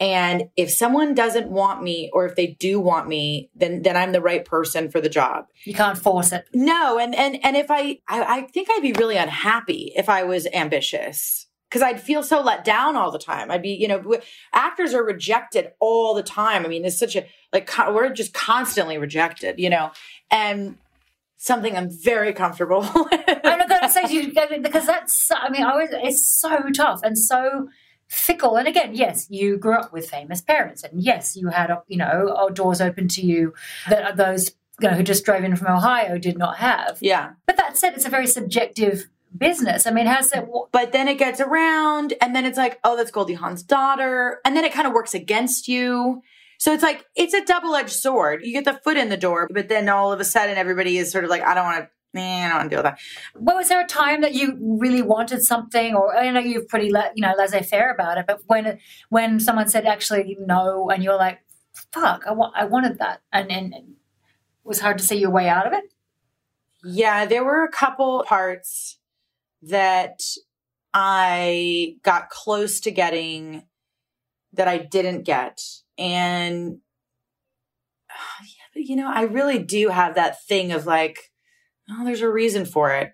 And 0.01 0.51
if 0.57 0.71
someone 0.71 1.15
doesn't 1.15 1.51
want 1.51 1.83
me 1.83 2.09
or 2.13 2.25
if 2.25 2.37
they 2.37 2.47
do 2.61 2.79
want 2.79 3.09
me, 3.09 3.51
then, 3.55 3.83
then 3.83 3.97
I'm 3.97 4.13
the 4.13 4.21
right 4.21 4.45
person 4.45 4.91
for 4.91 5.01
the 5.01 5.09
job. 5.09 5.47
You 5.65 5.75
can't 5.75 5.99
force 5.99 6.33
it. 6.33 6.45
No. 6.55 6.99
And, 6.99 7.15
and, 7.17 7.45
and 7.45 7.57
if 7.57 7.67
I, 7.71 7.99
I, 8.09 8.23
I 8.23 8.43
think 8.43 8.69
I'd 8.71 8.83
be 8.83 8.93
really 8.93 9.17
unhappy 9.17 9.93
if 9.97 10.09
I 10.09 10.23
was 10.23 10.47
ambitious 10.53 11.47
because 11.69 11.83
I'd 11.83 12.01
feel 12.01 12.23
so 12.23 12.41
let 12.43 12.65
down 12.65 12.95
all 12.95 13.11
the 13.11 13.19
time. 13.19 13.51
I'd 13.51 13.63
be, 13.63 13.71
you 13.71 13.89
know, 13.89 14.19
actors 14.53 14.95
are 14.95 15.03
rejected 15.03 15.73
all 15.81 16.15
the 16.15 16.23
time. 16.23 16.65
I 16.65 16.69
mean, 16.69 16.85
it's 16.85 16.99
such 16.99 17.17
a, 17.17 17.27
like, 17.53 17.67
co- 17.67 17.93
we're 17.93 18.11
just 18.11 18.33
constantly 18.33 18.99
rejected, 18.99 19.59
you 19.59 19.69
know, 19.69 19.91
and 20.31 20.77
something 21.39 21.77
I'm 21.77 21.89
very 21.91 22.35
comfortable 22.35 22.81
with. 22.95 22.95
Oh 22.95 23.41
I'm 23.45 23.59
not 23.59 23.69
going 23.69 23.81
to 23.81 23.89
say 23.89 24.07
to 24.07 24.13
you 24.13 24.33
because 24.61 24.87
that's. 24.87 25.31
I 25.31 25.49
mean, 25.49 25.63
I 25.63 25.71
always 25.71 25.89
it's 25.93 26.27
so 26.27 26.69
tough 26.75 27.01
and 27.03 27.17
so 27.17 27.69
fickle. 28.09 28.57
And 28.57 28.69
again, 28.69 28.95
yes, 28.95 29.27
you 29.31 29.57
grew 29.57 29.75
up 29.75 29.93
with 29.93 30.11
famous 30.11 30.43
parents, 30.43 30.83
and 30.85 31.03
yes, 31.03 31.37
you 31.37 31.49
had 31.49 31.71
you 31.87 31.97
know 31.97 32.35
uh, 32.37 32.51
doors 32.51 32.81
open 32.81 33.09
to 33.09 33.23
you 33.23 33.55
that 33.89 34.17
those 34.17 34.53
you 34.81 34.89
know, 34.89 34.97
who 34.97 35.03
just 35.03 35.25
drove 35.25 35.45
in 35.45 35.57
from 35.57 35.75
Ohio 35.75 36.19
did 36.19 36.39
not 36.39 36.59
have. 36.59 36.99
yeah. 37.01 37.33
But 37.47 37.57
that 37.57 37.77
said, 37.77 37.95
it's 37.95 38.05
a 38.05 38.11
very 38.11 38.27
subjective 38.27 39.09
business. 39.37 39.87
I 39.87 39.91
mean, 39.91 40.07
has 40.07 40.33
it? 40.33 40.49
But 40.73 40.93
then 40.93 41.09
it 41.09 41.19
gets 41.19 41.41
around 41.41 42.15
and 42.21 42.35
then 42.35 42.45
it's 42.45 42.57
like, 42.57 42.79
oh, 42.85 42.97
that's 42.97 43.11
Goldie 43.11 43.35
Hawn's 43.35 43.63
daughter. 43.63 44.41
And 44.45 44.57
then 44.57 44.65
it 44.65 44.73
kind 44.73 44.87
of 44.87 44.93
works 44.93 45.15
against 45.15 45.69
you. 45.69 46.23
So 46.59 46.73
it's 46.73 46.83
like, 46.83 47.05
it's 47.15 47.35
a 47.35 47.45
double 47.45 47.75
edged 47.75 47.93
sword. 47.93 48.45
You 48.45 48.53
get 48.53 48.65
the 48.65 48.81
foot 48.85 48.97
in 48.97 49.09
the 49.09 49.17
door, 49.17 49.49
but 49.53 49.69
then 49.69 49.89
all 49.89 50.13
of 50.13 50.21
a 50.21 50.25
sudden 50.25 50.59
everybody 50.59 50.99
is 50.99 51.11
sort 51.11 51.25
of 51.25 51.31
like, 51.31 51.43
I 51.43 51.55
don't 51.55 51.65
want 51.65 51.85
to 51.85 51.91
eh, 52.19 52.45
I 52.45 52.49
don't 52.49 52.59
want 52.59 52.71
to 52.71 52.77
deal 52.77 52.83
with 52.83 52.93
that. 52.93 53.01
Well, 53.35 53.57
was 53.57 53.69
there 53.69 53.81
a 53.81 53.87
time 53.87 54.23
that 54.23 54.35
you 54.35 54.59
really 54.61 55.03
wanted 55.03 55.43
something, 55.43 55.95
or 55.95 56.17
I 56.17 56.31
know 56.31 56.41
you're 56.41 56.65
pretty, 56.65 56.93
le- 56.93 57.11
you 57.15 57.23
know, 57.23 57.35
laissez-faire 57.37 57.93
about 57.93 58.19
it, 58.19 58.27
but 58.27 58.41
when 58.47 58.79
when 59.09 59.41
someone 59.41 59.69
said 59.69 59.87
actually 59.87 60.37
no, 60.41 60.91
and 60.91 61.03
you're 61.03 61.17
like, 61.17 61.41
"Fuck, 61.93 62.25
I 62.27 62.33
want, 62.33 62.55
I 62.57 62.65
wanted 62.65 62.99
that," 62.99 63.21
and 63.33 63.51
and 63.51 63.75
it 63.75 63.85
was 64.65 64.81
hard 64.81 64.99
to 64.99 65.05
see 65.05 65.17
your 65.17 65.31
way 65.31 65.49
out 65.49 65.67
of 65.67 65.73
it. 65.73 65.85
Yeah, 66.85 67.27
there 67.27 67.45
were 67.45 67.65
a 67.65 67.71
couple 67.71 68.25
parts 68.27 68.99
that 69.63 70.23
I 70.95 71.97
got 72.03 72.31
close 72.31 72.81
to 72.81 72.91
getting 72.91 73.65
that 74.53 74.69
I 74.69 74.79
didn't 74.79 75.25
get. 75.25 75.61
And 75.99 76.79
uh, 78.11 78.45
yeah, 78.45 78.65
but 78.75 78.85
you 78.85 78.97
know, 78.97 79.11
I 79.13 79.23
really 79.23 79.59
do 79.59 79.89
have 79.89 80.15
that 80.15 80.43
thing 80.45 80.73
of 80.73 80.87
like, 80.87 81.19
oh, 81.91 82.05
there's 82.05 82.21
a 82.21 82.31
reason 82.31 82.65
for 82.65 82.93
it. 82.93 83.13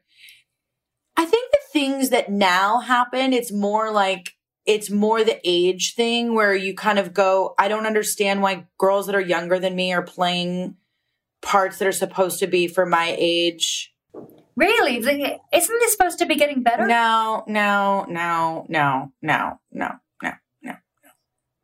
I 1.17 1.25
think 1.25 1.51
the 1.51 1.59
things 1.73 2.11
that 2.11 2.31
now 2.31 2.81
happen, 2.81 3.33
it's 3.33 3.53
more 3.53 3.91
like 3.91 4.33
it's 4.67 4.91
more 4.91 5.23
the 5.25 5.41
age 5.45 5.95
thing 5.95 6.35
where 6.35 6.55
you 6.55 6.75
kind 6.75 6.99
of 6.99 7.13
go, 7.13 7.55
I 7.59 7.69
don't 7.69 7.87
understand 7.87 8.43
why 8.43 8.67
girls 8.79 9.07
that 9.07 9.15
are 9.15 9.21
younger 9.21 9.59
than 9.59 9.77
me 9.77 9.93
are 9.93 10.03
playing 10.03 10.77
parts 11.43 11.79
that 11.79 11.89
are 11.89 11.93
supposed 11.93 12.39
to 12.41 12.47
be 12.47 12.67
for 12.67 12.87
my 12.87 13.15
age. 13.19 13.93
Really, 14.57 14.99
isn't 14.99 15.41
this 15.53 15.93
supposed 15.93 16.19
to 16.21 16.27
be 16.27 16.37
getting 16.37 16.63
better? 16.63 16.87
No, 16.87 17.45
no, 17.47 18.07
no, 18.09 18.65
no, 18.69 19.11
no, 19.21 19.59
no, 19.73 19.89
no, 19.91 19.91
no, 20.23 20.33
no. 20.63 20.75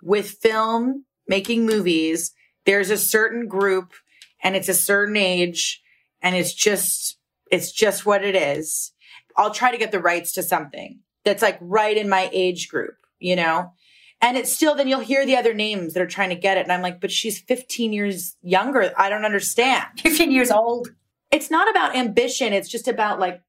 With 0.02 0.30
film, 0.30 1.04
making 1.30 1.64
movies, 1.64 2.32
there's 2.66 2.90
a 2.90 2.98
certain 2.98 3.46
group 3.46 3.94
and 4.42 4.56
it's 4.56 4.68
a 4.68 4.74
certain 4.74 5.16
age 5.16 5.80
and 6.20 6.34
it's 6.34 6.52
just 6.52 7.16
it's 7.50 7.72
just 7.72 8.04
what 8.04 8.24
it 8.24 8.34
is. 8.34 8.92
I'll 9.36 9.52
try 9.52 9.70
to 9.70 9.78
get 9.78 9.92
the 9.92 10.00
rights 10.00 10.32
to 10.32 10.42
something 10.42 10.98
that's 11.24 11.42
like 11.42 11.58
right 11.60 11.96
in 11.96 12.08
my 12.08 12.28
age 12.32 12.68
group, 12.68 12.96
you 13.18 13.36
know? 13.36 13.72
And 14.20 14.36
it's 14.36 14.52
still, 14.52 14.74
then 14.74 14.86
you'll 14.86 15.00
hear 15.00 15.24
the 15.24 15.36
other 15.36 15.54
names 15.54 15.94
that 15.94 16.02
are 16.02 16.06
trying 16.06 16.28
to 16.28 16.34
get 16.34 16.58
it. 16.58 16.64
And 16.64 16.72
I'm 16.72 16.82
like, 16.82 17.00
but 17.00 17.10
she's 17.10 17.38
15 17.38 17.92
years 17.92 18.36
younger. 18.42 18.92
I 18.96 19.08
don't 19.08 19.24
understand. 19.24 19.84
15 20.00 20.30
years 20.30 20.50
old. 20.50 20.88
It's 21.30 21.50
not 21.50 21.70
about 21.70 21.96
ambition. 21.96 22.52
It's 22.52 22.68
just 22.68 22.86
about 22.86 23.18
like, 23.18 23.40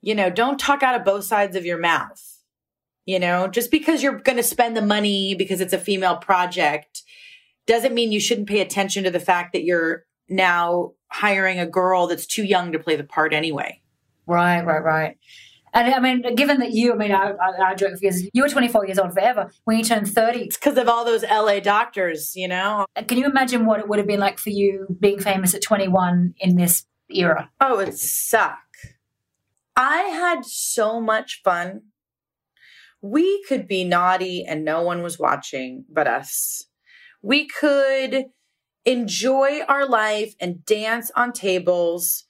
you 0.00 0.14
know, 0.14 0.30
don't 0.30 0.60
talk 0.60 0.82
out 0.82 0.94
of 0.94 1.04
both 1.04 1.24
sides 1.24 1.56
of 1.56 1.66
your 1.66 1.78
mouth. 1.78 2.37
You 3.08 3.18
know, 3.18 3.48
just 3.48 3.70
because 3.70 4.02
you're 4.02 4.18
going 4.18 4.36
to 4.36 4.42
spend 4.42 4.76
the 4.76 4.82
money 4.82 5.34
because 5.34 5.62
it's 5.62 5.72
a 5.72 5.78
female 5.78 6.18
project 6.18 7.02
doesn't 7.66 7.94
mean 7.94 8.12
you 8.12 8.20
shouldn't 8.20 8.48
pay 8.48 8.60
attention 8.60 9.02
to 9.04 9.10
the 9.10 9.18
fact 9.18 9.54
that 9.54 9.64
you're 9.64 10.04
now 10.28 10.92
hiring 11.10 11.58
a 11.58 11.64
girl 11.64 12.06
that's 12.06 12.26
too 12.26 12.44
young 12.44 12.70
to 12.72 12.78
play 12.78 12.96
the 12.96 13.04
part 13.04 13.32
anyway. 13.32 13.80
Right, 14.26 14.60
right, 14.60 14.84
right. 14.84 15.16
And 15.72 15.94
I 15.94 16.00
mean, 16.00 16.34
given 16.34 16.60
that 16.60 16.72
you, 16.72 16.92
I 16.92 16.96
mean, 16.96 17.12
I, 17.12 17.30
I, 17.30 17.70
I 17.70 17.74
joke 17.74 17.94
because 17.98 18.28
you 18.34 18.42
were 18.42 18.48
24 18.50 18.84
years 18.84 18.98
old 18.98 19.14
forever. 19.14 19.50
When 19.64 19.78
you 19.78 19.84
turned 19.84 20.06
30, 20.06 20.40
It's 20.40 20.58
because 20.58 20.76
of 20.76 20.86
all 20.86 21.06
those 21.06 21.22
LA 21.22 21.60
doctors, 21.60 22.36
you 22.36 22.46
know? 22.46 22.84
can 23.06 23.16
you 23.16 23.24
imagine 23.24 23.64
what 23.64 23.80
it 23.80 23.88
would 23.88 23.98
have 23.98 24.06
been 24.06 24.20
like 24.20 24.36
for 24.36 24.50
you 24.50 24.86
being 25.00 25.18
famous 25.18 25.54
at 25.54 25.62
21 25.62 26.34
in 26.40 26.56
this 26.56 26.84
era? 27.08 27.48
Oh, 27.58 27.78
it 27.78 27.96
suck. 27.96 28.58
I 29.76 30.02
had 30.02 30.44
so 30.44 31.00
much 31.00 31.40
fun. 31.42 31.84
We 33.00 33.42
could 33.44 33.68
be 33.68 33.84
naughty 33.84 34.44
and 34.44 34.64
no 34.64 34.82
one 34.82 35.02
was 35.02 35.18
watching 35.18 35.84
but 35.90 36.06
us. 36.06 36.66
We 37.22 37.46
could 37.46 38.26
enjoy 38.84 39.60
our 39.68 39.86
life 39.86 40.34
and 40.40 40.64
dance 40.64 41.10
on 41.14 41.32
tables 41.32 42.24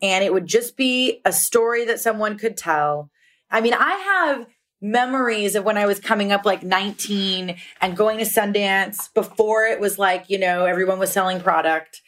and 0.00 0.24
it 0.24 0.32
would 0.32 0.46
just 0.46 0.76
be 0.76 1.20
a 1.24 1.32
story 1.32 1.84
that 1.86 2.00
someone 2.00 2.38
could 2.38 2.56
tell. 2.56 3.10
I 3.50 3.60
mean, 3.60 3.74
I 3.74 3.90
have 3.90 4.46
memories 4.80 5.54
of 5.54 5.64
when 5.64 5.76
I 5.76 5.86
was 5.86 5.98
coming 5.98 6.30
up 6.30 6.44
like 6.44 6.62
19 6.62 7.56
and 7.80 7.96
going 7.96 8.18
to 8.18 8.24
Sundance 8.24 9.12
before 9.12 9.64
it 9.64 9.80
was 9.80 9.98
like, 9.98 10.30
you 10.30 10.38
know, 10.38 10.66
everyone 10.66 10.98
was 10.98 11.10
selling 11.10 11.40
product. 11.40 12.00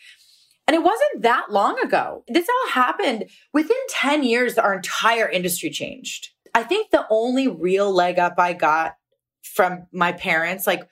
And 0.69 0.77
it 0.77 0.85
wasn't 0.85 1.23
that 1.23 1.51
long 1.51 1.81
ago. 1.81 2.23
This 2.29 2.49
all 2.49 2.71
happened 2.71 3.25
within 3.53 3.77
10 3.89 4.23
years, 4.23 4.57
our 4.57 4.75
entire 4.75 5.29
industry 5.29 5.71
changed. 5.71 6.29
I 6.55 6.63
think 6.63 6.91
the 6.91 7.07
only 7.11 7.49
real 7.49 7.93
leg 7.93 8.19
up 8.19 8.35
I 8.39 8.53
got 8.53 8.97
from 9.43 9.87
my 9.93 10.13
parents, 10.13 10.67
like 10.67 10.83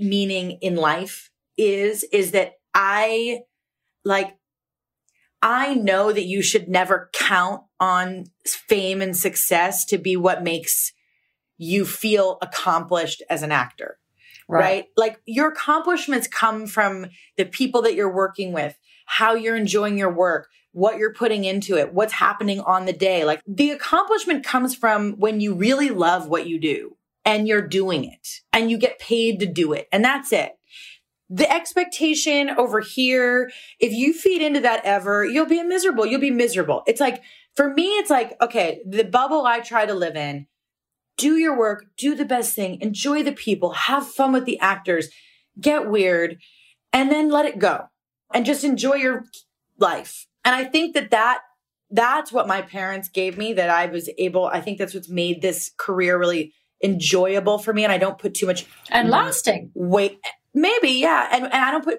meaning 0.00 0.58
in 0.60 0.76
life, 0.76 1.30
is 1.56 2.04
is 2.12 2.32
that 2.32 2.54
I 2.74 3.40
like 4.04 4.36
I 5.42 5.74
know 5.74 6.10
that 6.10 6.24
you 6.24 6.42
should 6.42 6.68
never 6.68 7.10
count 7.12 7.64
on 7.78 8.24
fame 8.46 9.02
and 9.02 9.16
success 9.16 9.84
to 9.86 9.98
be 9.98 10.16
what 10.16 10.42
makes 10.42 10.92
you 11.58 11.84
feel 11.84 12.38
accomplished 12.40 13.22
as 13.28 13.42
an 13.42 13.52
actor. 13.52 13.98
Right. 14.48 14.60
right. 14.60 14.84
Like 14.96 15.20
your 15.26 15.48
accomplishments 15.48 16.26
come 16.26 16.66
from 16.66 17.06
the 17.36 17.44
people 17.44 17.82
that 17.82 17.94
you're 17.94 18.12
working 18.12 18.52
with, 18.52 18.78
how 19.06 19.34
you're 19.34 19.56
enjoying 19.56 19.98
your 19.98 20.12
work, 20.12 20.48
what 20.74 20.98
you're 20.98 21.14
putting 21.14 21.44
into 21.44 21.76
it, 21.76 21.94
what's 21.94 22.12
happening 22.12 22.60
on 22.60 22.84
the 22.84 22.92
day. 22.92 23.24
Like 23.24 23.40
the 23.46 23.70
accomplishment 23.70 24.44
comes 24.44 24.74
from 24.74 25.14
when 25.14 25.40
you 25.40 25.54
really 25.54 25.90
love 25.90 26.28
what 26.28 26.46
you 26.46 26.60
do 26.60 26.96
and 27.24 27.48
you're 27.48 27.66
doing 27.66 28.04
it 28.04 28.40
and 28.52 28.70
you 28.70 28.76
get 28.76 28.98
paid 28.98 29.40
to 29.40 29.46
do 29.46 29.72
it. 29.72 29.88
And 29.90 30.04
that's 30.04 30.32
it 30.32 30.52
the 31.30 31.50
expectation 31.50 32.50
over 32.50 32.80
here, 32.80 33.50
if 33.80 33.92
you 33.92 34.12
feed 34.12 34.42
into 34.42 34.60
that 34.60 34.84
ever, 34.84 35.24
you'll 35.24 35.46
be 35.46 35.62
miserable. 35.62 36.06
You'll 36.06 36.20
be 36.20 36.30
miserable. 36.30 36.82
It's 36.86 37.00
like, 37.00 37.22
for 37.56 37.72
me, 37.72 37.86
it's 37.98 38.10
like, 38.10 38.36
okay, 38.42 38.82
the 38.86 39.04
bubble 39.04 39.46
I 39.46 39.60
try 39.60 39.86
to 39.86 39.94
live 39.94 40.16
in, 40.16 40.46
do 41.16 41.36
your 41.36 41.56
work, 41.58 41.86
do 41.96 42.14
the 42.14 42.24
best 42.24 42.54
thing, 42.54 42.80
enjoy 42.80 43.22
the 43.22 43.32
people, 43.32 43.72
have 43.72 44.06
fun 44.06 44.32
with 44.32 44.44
the 44.44 44.58
actors, 44.60 45.08
get 45.60 45.88
weird, 45.88 46.38
and 46.92 47.10
then 47.10 47.30
let 47.30 47.46
it 47.46 47.58
go 47.58 47.86
and 48.32 48.44
just 48.44 48.64
enjoy 48.64 48.94
your 48.94 49.24
life. 49.78 50.26
And 50.44 50.54
I 50.54 50.64
think 50.64 50.94
that 50.94 51.10
that 51.10 51.40
that's 51.90 52.32
what 52.32 52.48
my 52.48 52.62
parents 52.62 53.08
gave 53.08 53.38
me 53.38 53.52
that 53.54 53.70
I 53.70 53.86
was 53.86 54.10
able, 54.18 54.46
I 54.46 54.60
think 54.60 54.78
that's 54.78 54.94
what's 54.94 55.08
made 55.08 55.42
this 55.42 55.70
career 55.76 56.18
really 56.18 56.52
enjoyable 56.82 57.58
for 57.58 57.72
me. 57.72 57.84
And 57.84 57.92
I 57.92 57.98
don't 57.98 58.18
put 58.18 58.34
too 58.34 58.46
much 58.46 58.66
and 58.90 59.08
lasting 59.08 59.70
weight 59.74 60.18
Maybe, 60.54 60.90
yeah. 60.90 61.28
And, 61.32 61.44
and 61.44 61.52
I 61.52 61.70
don't 61.72 61.84
put, 61.84 61.98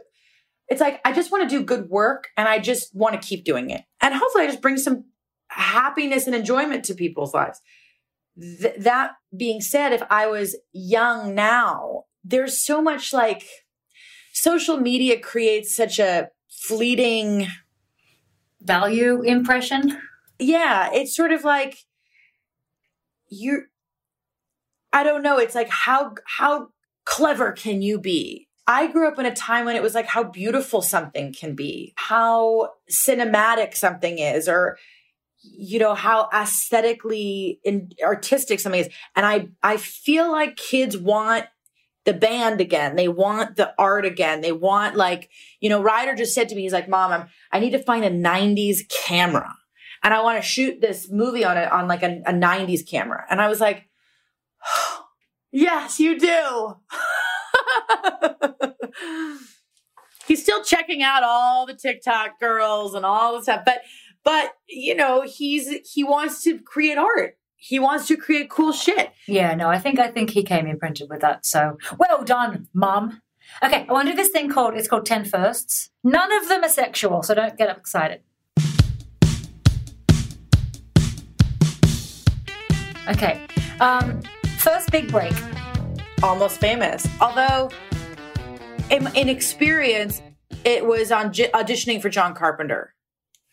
it's 0.69 0.81
like, 0.81 1.01
I 1.03 1.11
just 1.11 1.31
want 1.31 1.47
to 1.47 1.55
do 1.55 1.63
good 1.63 1.89
work 1.89 2.29
and 2.37 2.47
I 2.47 2.59
just 2.59 2.95
want 2.95 3.21
to 3.21 3.27
keep 3.27 3.43
doing 3.43 3.69
it. 3.69 3.83
And 4.01 4.13
hopefully 4.13 4.45
I 4.45 4.47
just 4.47 4.61
bring 4.61 4.77
some 4.77 5.05
happiness 5.49 6.25
and 6.25 6.35
enjoyment 6.35 6.85
to 6.85 6.95
people's 6.95 7.33
lives. 7.33 7.59
Th- 8.39 8.75
that 8.79 9.11
being 9.35 9.59
said, 9.59 9.91
if 9.91 10.03
I 10.09 10.27
was 10.27 10.55
young 10.71 11.35
now, 11.35 12.03
there's 12.23 12.59
so 12.65 12.81
much 12.81 13.13
like 13.13 13.45
social 14.31 14.77
media 14.77 15.19
creates 15.19 15.75
such 15.75 15.99
a 15.99 16.29
fleeting 16.49 17.47
value 18.65 19.21
impression. 19.21 19.99
Yeah. 20.39 20.89
It's 20.91 21.15
sort 21.15 21.31
of 21.31 21.43
like 21.43 21.77
you're, 23.29 23.63
I 24.91 25.03
don't 25.03 25.23
know. 25.23 25.37
It's 25.37 25.55
like 25.55 25.69
how, 25.69 26.15
how 26.25 26.69
clever 27.05 27.51
can 27.51 27.81
you 27.81 27.99
be? 27.99 28.47
I 28.67 28.87
grew 28.87 29.07
up 29.07 29.19
in 29.19 29.25
a 29.25 29.35
time 29.35 29.65
when 29.65 29.75
it 29.75 29.83
was 29.83 29.93
like 29.93 30.07
how 30.07 30.23
beautiful 30.23 30.81
something 30.81 31.33
can 31.33 31.53
be, 31.55 31.93
how 31.97 32.71
cinematic 32.91 33.75
something 33.75 34.17
is, 34.17 34.49
or 34.49 34.77
you 35.37 35.77
know 35.77 35.93
how 35.93 36.29
aesthetically 36.33 37.59
and 37.63 37.93
artistic 38.03 38.59
something 38.59 38.81
is. 38.81 38.89
And 39.15 39.25
I 39.25 39.49
I 39.61 39.77
feel 39.77 40.31
like 40.31 40.55
kids 40.55 40.97
want 40.97 41.45
the 42.05 42.13
band 42.13 42.61
again. 42.61 42.95
They 42.95 43.07
want 43.07 43.55
the 43.55 43.73
art 43.77 44.05
again. 44.05 44.41
They 44.41 44.51
want 44.51 44.95
like 44.95 45.29
you 45.59 45.69
know. 45.69 45.81
Ryder 45.81 46.15
just 46.15 46.33
said 46.33 46.49
to 46.49 46.55
me, 46.55 46.61
he's 46.61 46.73
like, 46.73 46.89
"Mom, 46.89 47.11
I'm 47.11 47.27
I 47.51 47.59
need 47.59 47.71
to 47.71 47.83
find 47.83 48.05
a 48.05 48.11
'90s 48.11 48.87
camera, 48.89 49.53
and 50.03 50.13
I 50.13 50.21
want 50.21 50.41
to 50.41 50.47
shoot 50.47 50.81
this 50.81 51.09
movie 51.11 51.43
on 51.43 51.57
it 51.57 51.71
on 51.71 51.87
like 51.87 52.03
a, 52.03 52.21
'90s 52.27 52.87
camera." 52.89 53.25
And 53.29 53.41
I 53.41 53.47
was 53.47 53.59
like. 53.59 53.89
Yes, 55.57 56.01
you 56.01 56.19
do. 56.19 56.75
He's 60.27 60.41
still 60.41 60.61
checking 60.65 61.01
out 61.01 61.23
all 61.23 61.65
the 61.65 61.75
TikTok 61.75 62.41
girls 62.41 62.93
and 62.93 63.05
all 63.05 63.37
the 63.37 63.43
stuff, 63.43 63.61
but 63.65 63.79
but 64.25 64.53
you 64.67 64.95
know, 64.95 65.21
he's 65.21 65.69
he 65.93 66.03
wants 66.03 66.43
to 66.43 66.59
create 66.59 66.97
art. 66.97 67.37
He 67.57 67.79
wants 67.79 68.07
to 68.07 68.17
create 68.17 68.49
cool 68.49 68.71
shit. 68.71 69.11
Yeah, 69.27 69.55
no, 69.55 69.69
I 69.69 69.79
think 69.79 69.99
I 69.99 70.09
think 70.09 70.29
he 70.31 70.43
came 70.43 70.67
imprinted 70.67 71.09
with 71.09 71.21
that. 71.21 71.45
So 71.45 71.77
well 71.97 72.23
done, 72.23 72.67
mom. 72.73 73.21
Okay, 73.63 73.85
I 73.87 73.93
want 73.93 74.07
to 74.07 74.13
do 74.13 74.17
this 74.17 74.29
thing 74.29 74.49
called 74.49 74.75
it's 74.75 74.87
called 74.87 75.05
10 75.05 75.25
firsts. 75.25 75.89
None 76.03 76.31
of 76.31 76.47
them 76.47 76.63
are 76.63 76.69
sexual, 76.69 77.23
so 77.23 77.33
don't 77.33 77.57
get 77.57 77.75
excited. 77.75 78.21
Okay. 83.07 83.45
Um, 83.79 84.21
first 84.57 84.91
big 84.91 85.11
break. 85.11 85.33
Almost 86.23 86.59
famous. 86.59 87.07
Although, 87.21 87.69
in, 88.89 89.07
in 89.15 89.29
experience, 89.29 90.21
it 90.63 90.85
was 90.85 91.11
on 91.11 91.31
auditioning 91.31 92.01
for 92.01 92.09
John 92.09 92.33
Carpenter. 92.33 92.93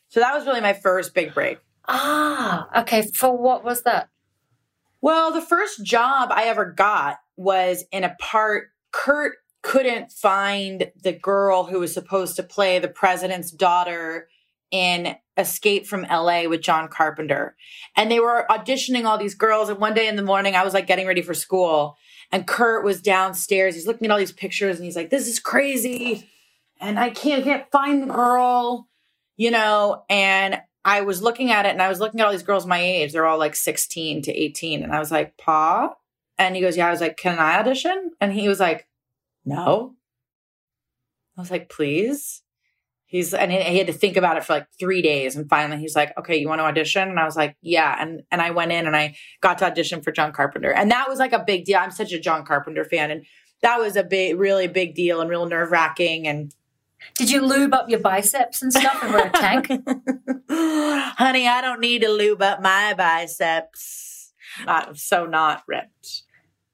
So 0.08 0.20
that 0.20 0.34
was 0.34 0.46
really 0.46 0.60
my 0.60 0.72
first 0.72 1.14
big 1.14 1.34
break. 1.34 1.58
Ah, 1.88 2.80
okay. 2.80 3.02
For 3.02 3.36
what 3.36 3.64
was 3.64 3.82
that? 3.82 4.08
Well, 5.00 5.32
the 5.32 5.42
first 5.42 5.84
job 5.84 6.30
I 6.32 6.44
ever 6.44 6.64
got 6.64 7.18
was 7.36 7.84
in 7.90 8.04
a 8.04 8.16
part 8.20 8.68
Kurt 8.92 9.36
couldn't 9.62 10.12
find 10.12 10.90
the 11.02 11.12
girl 11.12 11.64
who 11.64 11.80
was 11.80 11.94
supposed 11.94 12.36
to 12.36 12.42
play 12.42 12.78
the 12.78 12.88
president's 12.88 13.50
daughter 13.50 14.28
in 14.70 15.16
Escape 15.36 15.86
from 15.86 16.02
LA 16.02 16.48
with 16.48 16.62
John 16.62 16.88
Carpenter. 16.88 17.56
And 17.96 18.10
they 18.10 18.20
were 18.20 18.46
auditioning 18.50 19.04
all 19.04 19.18
these 19.18 19.34
girls. 19.34 19.68
And 19.68 19.78
one 19.78 19.94
day 19.94 20.08
in 20.08 20.16
the 20.16 20.22
morning, 20.22 20.54
I 20.54 20.64
was 20.64 20.74
like 20.74 20.86
getting 20.86 21.06
ready 21.06 21.22
for 21.22 21.34
school. 21.34 21.96
And 22.30 22.46
Kurt 22.46 22.84
was 22.84 23.00
downstairs. 23.00 23.74
He's 23.74 23.86
looking 23.86 24.06
at 24.06 24.10
all 24.10 24.18
these 24.18 24.32
pictures 24.32 24.76
and 24.76 24.84
he's 24.84 24.96
like, 24.96 25.10
this 25.10 25.28
is 25.28 25.38
crazy. 25.38 26.28
And 26.80 26.98
I 26.98 27.10
can't, 27.10 27.44
can't 27.44 27.70
find 27.70 28.02
the 28.02 28.12
girl, 28.12 28.88
you 29.36 29.50
know? 29.50 30.04
And 30.08 30.60
I 30.84 31.02
was 31.02 31.22
looking 31.22 31.50
at 31.50 31.66
it 31.66 31.70
and 31.70 31.82
I 31.82 31.88
was 31.88 32.00
looking 32.00 32.20
at 32.20 32.26
all 32.26 32.32
these 32.32 32.42
girls 32.42 32.66
my 32.66 32.80
age. 32.80 33.12
They're 33.12 33.26
all 33.26 33.38
like 33.38 33.54
16 33.54 34.22
to 34.22 34.32
18. 34.32 34.82
And 34.82 34.92
I 34.92 34.98
was 34.98 35.10
like, 35.10 35.36
Pa? 35.36 35.94
And 36.38 36.56
he 36.56 36.62
goes, 36.62 36.76
Yeah. 36.76 36.88
I 36.88 36.90
was 36.90 37.00
like, 37.00 37.16
Can 37.16 37.38
I 37.38 37.58
audition? 37.58 38.10
And 38.20 38.32
he 38.32 38.48
was 38.48 38.60
like, 38.60 38.88
No. 39.44 39.94
I 41.36 41.40
was 41.40 41.50
like, 41.50 41.68
Please. 41.68 42.42
He's 43.12 43.34
and 43.34 43.52
he 43.52 43.76
had 43.76 43.88
to 43.88 43.92
think 43.92 44.16
about 44.16 44.38
it 44.38 44.44
for 44.44 44.54
like 44.54 44.68
three 44.80 45.02
days, 45.02 45.36
and 45.36 45.46
finally 45.46 45.78
he's 45.78 45.94
like, 45.94 46.16
"Okay, 46.16 46.38
you 46.38 46.48
want 46.48 46.60
to 46.60 46.64
audition?" 46.64 47.10
And 47.10 47.20
I 47.20 47.26
was 47.26 47.36
like, 47.36 47.58
"Yeah." 47.60 47.94
And 48.00 48.22
and 48.30 48.40
I 48.40 48.52
went 48.52 48.72
in 48.72 48.86
and 48.86 48.96
I 48.96 49.16
got 49.42 49.58
to 49.58 49.66
audition 49.66 50.00
for 50.00 50.12
John 50.12 50.32
Carpenter, 50.32 50.72
and 50.72 50.90
that 50.90 51.10
was 51.10 51.18
like 51.18 51.34
a 51.34 51.44
big 51.44 51.66
deal. 51.66 51.76
I'm 51.76 51.90
such 51.90 52.14
a 52.14 52.18
John 52.18 52.46
Carpenter 52.46 52.86
fan, 52.86 53.10
and 53.10 53.26
that 53.60 53.78
was 53.78 53.96
a 53.96 54.02
big, 54.02 54.38
really 54.38 54.66
big 54.66 54.94
deal 54.94 55.20
and 55.20 55.28
real 55.28 55.44
nerve 55.44 55.70
wracking. 55.70 56.26
And 56.26 56.54
Did 57.14 57.30
you 57.30 57.42
lube 57.42 57.74
up 57.74 57.88
your 57.88 58.00
biceps 58.00 58.62
and 58.62 58.72
stuff 58.72 59.02
and 59.02 59.12
wear 59.12 59.26
a 59.26 59.30
tank? 59.30 59.66
honey, 60.48 61.46
I 61.46 61.60
don't 61.60 61.80
need 61.80 62.02
to 62.02 62.08
lube 62.08 62.42
up 62.42 62.62
my 62.62 62.94
biceps. 62.94 64.32
I'm 64.66 64.94
so 64.94 65.26
not 65.26 65.62
ripped. 65.66 66.22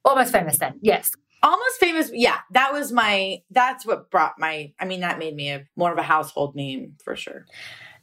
Almost 0.04 0.32
famous 0.32 0.58
then. 0.58 0.78
Yes. 0.80 1.12
Almost 1.42 1.78
famous. 1.78 2.10
Yeah, 2.12 2.38
that 2.52 2.72
was 2.72 2.92
my, 2.92 3.42
that's 3.50 3.86
what 3.86 4.10
brought 4.10 4.38
my, 4.38 4.72
I 4.78 4.84
mean, 4.84 5.00
that 5.00 5.18
made 5.18 5.36
me 5.36 5.50
a 5.50 5.66
more 5.76 5.92
of 5.92 5.98
a 5.98 6.02
household 6.02 6.54
name 6.56 6.94
for 7.04 7.14
sure. 7.14 7.46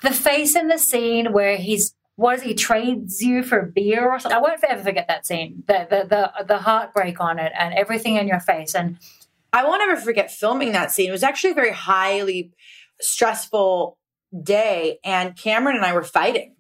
The 0.04 0.12
face 0.12 0.56
in 0.56 0.68
the 0.68 0.78
scene 0.78 1.34
where 1.34 1.58
he's 1.58 1.96
what 2.18 2.38
is 2.38 2.44
he 2.44 2.54
trades 2.54 3.22
you 3.22 3.44
for 3.44 3.62
beer 3.62 4.10
or 4.10 4.20
something. 4.20 4.38
I 4.38 4.42
won't 4.42 4.64
ever 4.64 4.82
forget 4.82 5.08
that 5.08 5.26
scene. 5.26 5.64
The 5.68 5.86
the 5.90 6.08
the, 6.08 6.46
the 6.46 6.58
heartbreak 6.58 7.20
on 7.20 7.40
it 7.40 7.52
and 7.58 7.74
everything 7.74 8.16
in 8.16 8.28
your 8.28 8.40
face. 8.40 8.74
And 8.74 8.98
I 9.54 9.64
won't 9.64 9.82
ever 9.82 10.00
forget 10.00 10.32
filming 10.32 10.74
that 10.74 10.92
scene. 10.92 11.10
It 11.10 11.14
was 11.14 11.24
actually 11.24 11.52
a 11.52 11.56
very 11.56 11.72
highly 11.72 12.52
stressful 13.02 13.98
day, 14.44 15.00
and 15.04 15.38
Cameron 15.38 15.76
and 15.78 15.86
I 15.86 15.94
were 15.94 16.04
fighting. 16.04 16.56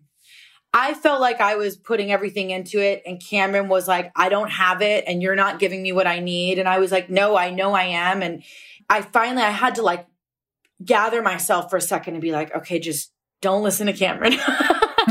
I 0.74 0.93
felt 0.93 1.21
like 1.21 1.39
I 1.39 1.56
was 1.56 1.78
putting 1.78 2.12
everything 2.12 2.52
into 2.52 2.80
it, 2.80 3.04
and 3.06 3.21
Cameron 3.21 3.69
was 3.69 3.88
like, 3.88 4.12
I 4.15 4.30
don't 4.30 4.52
have 4.52 4.82
it, 4.82 5.06
and 5.08 5.21
you're 5.21 5.36
not 5.36 5.60
giving 5.60 5.82
me 5.82 5.91
what 5.91 6.08
I 6.08 6.19
need. 6.19 6.60
And 6.60 6.67
I 6.67 6.80
was 6.80 6.91
like, 6.91 7.10
No, 7.10 7.36
I 7.36 7.50
know 7.52 7.74
I 7.74 7.84
am. 7.84 8.21
And 8.21 8.43
I 8.89 9.02
finally 9.02 9.43
I 9.43 9.52
had 9.52 9.76
to 9.76 9.82
like 9.82 10.06
gather 10.84 11.21
myself 11.21 11.69
for 11.69 11.78
a 11.78 11.82
second 11.82 12.15
and 12.15 12.21
be 12.21 12.32
like, 12.32 12.54
okay, 12.56 12.80
just 12.80 13.12
don't 13.41 13.63
listen 13.63 13.88
to 13.88 13.93
Cameron. 13.93 14.34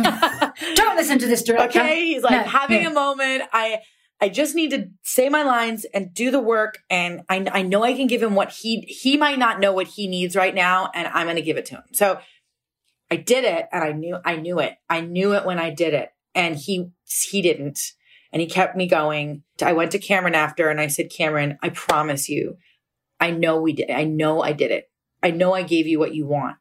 don't 0.74 0.96
listen 0.96 1.18
to 1.18 1.26
this 1.26 1.42
director. 1.42 1.80
Okay. 1.80 2.06
He's 2.06 2.22
like 2.22 2.32
No, 2.32 2.50
having 2.50 2.82
yeah. 2.82 2.90
a 2.90 2.92
moment. 2.92 3.44
I 3.52 3.80
I 4.20 4.28
just 4.28 4.54
need 4.54 4.70
to 4.70 4.88
say 5.02 5.28
my 5.28 5.42
lines 5.42 5.84
and 5.92 6.14
do 6.14 6.30
the 6.30 6.40
work. 6.40 6.78
And 6.88 7.22
I, 7.28 7.46
I 7.52 7.62
know 7.62 7.82
I 7.82 7.94
can 7.94 8.06
give 8.06 8.22
him 8.22 8.34
what 8.34 8.50
he 8.50 8.82
he 8.82 9.16
might 9.16 9.38
not 9.38 9.60
know 9.60 9.72
what 9.72 9.88
he 9.88 10.06
needs 10.06 10.36
right 10.36 10.54
now, 10.54 10.90
and 10.94 11.08
I'm 11.08 11.26
gonna 11.26 11.42
give 11.42 11.56
it 11.56 11.66
to 11.66 11.76
him. 11.76 11.82
So 11.92 12.20
I 13.10 13.16
did 13.16 13.44
it 13.44 13.66
and 13.72 13.84
I 13.84 13.92
knew 13.92 14.18
I 14.24 14.36
knew 14.36 14.58
it. 14.58 14.74
I 14.88 15.00
knew 15.00 15.34
it 15.34 15.44
when 15.44 15.58
I 15.58 15.70
did 15.70 15.94
it. 15.94 16.10
And 16.34 16.56
he 16.56 16.90
he 17.06 17.42
didn't. 17.42 17.80
And 18.32 18.40
he 18.40 18.48
kept 18.48 18.76
me 18.76 18.88
going. 18.88 19.44
I 19.62 19.72
went 19.72 19.92
to 19.92 20.00
Cameron 20.00 20.34
after 20.34 20.68
and 20.68 20.80
I 20.80 20.88
said, 20.88 21.10
Cameron, 21.10 21.56
I 21.62 21.68
promise 21.68 22.28
you, 22.28 22.56
I 23.20 23.30
know 23.30 23.60
we 23.60 23.72
did. 23.72 23.90
I 23.90 24.02
know 24.02 24.42
I 24.42 24.52
did 24.52 24.72
it. 24.72 24.90
I 25.22 25.30
know 25.30 25.54
I 25.54 25.62
gave 25.62 25.86
you 25.86 26.00
what 26.00 26.14
you 26.14 26.26
want. 26.26 26.56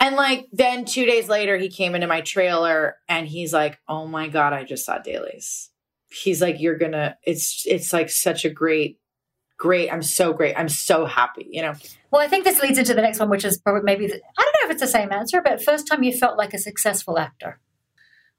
And 0.00 0.16
like 0.16 0.46
then 0.52 0.86
two 0.86 1.04
days 1.04 1.28
later, 1.28 1.58
he 1.58 1.68
came 1.68 1.94
into 1.94 2.06
my 2.06 2.22
trailer 2.22 2.96
and 3.08 3.28
he's 3.28 3.52
like, 3.52 3.78
"Oh 3.86 4.06
my 4.06 4.28
god, 4.28 4.52
I 4.52 4.64
just 4.64 4.86
saw 4.86 4.98
Dailies." 4.98 5.70
He's 6.12 6.40
like, 6.42 6.60
"You're 6.60 6.78
gonna." 6.78 7.16
It's 7.24 7.64
it's 7.66 7.92
like 7.92 8.10
such 8.10 8.44
a 8.44 8.50
great, 8.50 8.98
great. 9.58 9.90
I'm 9.92 10.02
so 10.02 10.32
great. 10.32 10.54
I'm 10.56 10.68
so 10.68 11.06
happy. 11.06 11.48
You 11.50 11.62
know. 11.62 11.74
Well, 12.10 12.20
I 12.20 12.28
think 12.28 12.44
this 12.44 12.60
leads 12.60 12.78
into 12.78 12.94
the 12.94 13.02
next 13.02 13.18
one, 13.18 13.30
which 13.30 13.44
is 13.44 13.58
probably 13.58 13.82
maybe 13.84 14.06
the, 14.06 14.14
I 14.14 14.42
don't 14.42 14.54
know 14.54 14.66
if 14.66 14.70
it's 14.72 14.82
the 14.82 14.98
same 14.98 15.12
answer, 15.12 15.40
but 15.42 15.62
first 15.62 15.86
time 15.86 16.02
you 16.02 16.12
felt 16.12 16.36
like 16.36 16.52
a 16.52 16.58
successful 16.58 17.18
actor. 17.18 17.58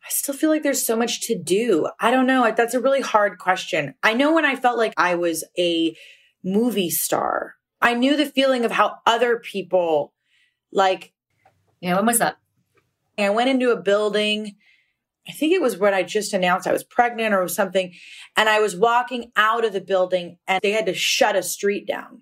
I 0.06 0.10
still 0.10 0.36
feel 0.36 0.50
like 0.50 0.64
there's 0.64 0.86
so 0.86 0.98
much 0.98 1.22
to 1.28 1.36
do. 1.36 1.88
I 2.00 2.12
don't 2.12 2.28
know. 2.28 2.52
That's 2.56 2.74
a 2.74 2.82
really 2.82 3.02
hard 3.02 3.40
question. 3.40 3.96
I 4.04 4.14
know 4.14 4.34
when 4.34 4.46
I 4.46 4.56
felt 4.58 4.78
like 4.78 4.94
I 4.98 5.16
was 5.16 5.46
a 5.58 5.96
movie 6.44 6.90
star, 6.90 7.56
I 7.82 7.94
knew 7.94 8.18
the 8.18 8.26
feeling 8.26 8.66
of 8.66 8.72
how 8.72 8.98
other 9.06 9.40
people 9.40 10.14
like 10.72 11.14
Yeah, 11.82 11.96
when 11.96 12.06
was 12.06 12.20
that? 12.20 12.38
I 13.18 13.30
went 13.30 13.50
into 13.50 13.72
a 13.72 13.82
building. 13.82 14.56
I 15.28 15.32
think 15.32 15.54
it 15.54 15.62
was 15.62 15.78
when 15.78 15.94
I 15.94 16.04
just 16.04 16.34
announced 16.34 16.68
I 16.68 16.74
was 16.74 16.84
pregnant 16.84 17.34
or 17.34 17.48
something. 17.48 17.94
And 18.36 18.50
I 18.50 18.60
was 18.60 18.76
walking 18.76 19.32
out 19.36 19.64
of 19.64 19.74
the 19.74 19.82
building 19.82 20.38
and 20.48 20.62
they 20.62 20.72
had 20.72 20.86
to 20.88 20.94
shut 20.94 21.36
a 21.36 21.44
street 21.44 21.88
down. 21.88 22.22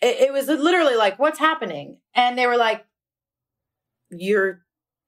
It, 0.00 0.28
it 0.28 0.32
was 0.32 0.48
literally 0.48 0.96
like, 0.96 1.18
what's 1.18 1.38
happening? 1.38 1.98
And 2.14 2.38
they 2.38 2.46
were 2.46 2.56
like, 2.56 2.86
you're 4.10 4.62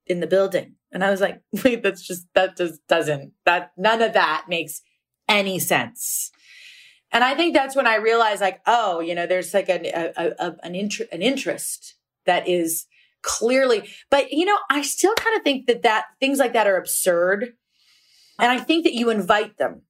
in 0.07 0.21
the 0.21 0.27
building. 0.27 0.75
And 0.93 1.03
I 1.03 1.11
was 1.11 1.21
like, 1.21 1.41
wait, 1.65 1.83
that's 1.83 2.07
just, 2.07 2.27
that 2.35 2.57
just 2.57 2.87
doesn't, 2.89 3.33
that, 3.47 3.73
none 3.77 4.03
of 4.03 4.13
that 4.13 4.47
makes 4.49 4.83
any 5.29 5.59
sense. 5.59 6.31
And 7.13 7.25
I 7.25 7.35
think 7.35 7.55
that's 7.55 7.75
when 7.75 7.87
I 7.87 7.97
realized 7.97 8.41
like, 8.41 8.61
oh, 8.67 9.01
you 9.01 9.15
know, 9.15 9.27
there's 9.27 9.55
like 9.55 9.69
an, 9.69 9.87
a, 9.87 10.13
a, 10.17 10.57
an, 10.63 10.75
an 10.75 11.23
interest 11.23 11.97
that 12.27 12.49
is 12.49 12.87
clearly 13.23 13.89
but 14.11 14.33
you 14.33 14.45
know 14.45 14.57
i 14.71 14.83
still 14.83 15.15
kind 15.15 15.37
of 15.37 15.43
think 15.43 15.67
that 15.67 15.83
that 15.83 16.05
things 16.21 16.39
like 16.39 16.53
that 16.53 16.67
are 16.67 16.77
absurd 16.77 17.53
and 18.39 18.51
i 18.51 18.59
think 18.59 18.85
that 18.85 18.95
you 18.95 19.11
invite 19.11 19.57
them. 19.59 19.83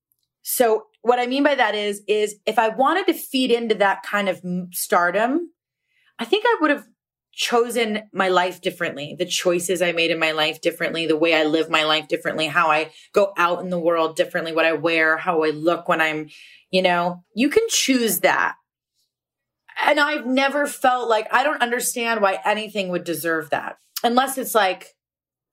So 0.43 0.87
what 1.03 1.19
i 1.19 1.27
mean 1.27 1.43
by 1.43 1.55
that 1.55 1.75
is 1.75 2.03
is 2.09 2.37
if 2.47 2.59
i 2.59 2.69
wanted 2.69 3.07
to 3.07 3.15
feed 3.15 3.51
into 3.51 3.75
that 3.77 4.03
kind 4.03 4.29
of 4.29 4.43
stardom 4.73 5.51
i 6.19 6.25
think 6.25 6.45
i 6.47 6.57
would 6.61 6.71
have 6.71 6.87
chosen 7.33 8.03
my 8.13 8.29
life 8.29 8.61
differently 8.61 9.15
the 9.19 9.25
choices 9.25 9.81
i 9.81 9.93
made 9.93 10.11
in 10.11 10.19
my 10.19 10.33
life 10.33 10.61
differently 10.61 11.07
the 11.07 11.17
way 11.17 11.35
i 11.35 11.45
live 11.45 11.71
my 11.71 11.85
life 11.85 12.09
differently 12.09 12.47
how 12.47 12.69
i 12.71 12.91
go 13.13 13.33
out 13.37 13.63
in 13.63 13.71
the 13.71 13.79
world 13.79 14.17
differently 14.17 14.53
what 14.53 14.65
i 14.65 14.73
wear 14.73 15.17
how 15.17 15.43
i 15.45 15.51
look 15.51 15.89
when 15.89 16.01
i'm 16.01 16.29
you 16.71 16.83
know? 16.83 17.25
You 17.35 17.49
can 17.49 17.65
choose 17.69 18.21
that 18.21 18.55
and 19.87 19.99
I've 20.01 20.27
never 20.27 20.67
felt 20.67 21.09
like 21.09 21.27
I 21.33 21.43
don't 21.43 21.63
understand 21.63 22.21
why 22.21 22.41
anything 22.45 22.89
would 22.91 23.05
deserve 23.05 23.51
that 23.51 23.79
unless 24.03 24.39
it's 24.39 24.55
like 24.55 24.95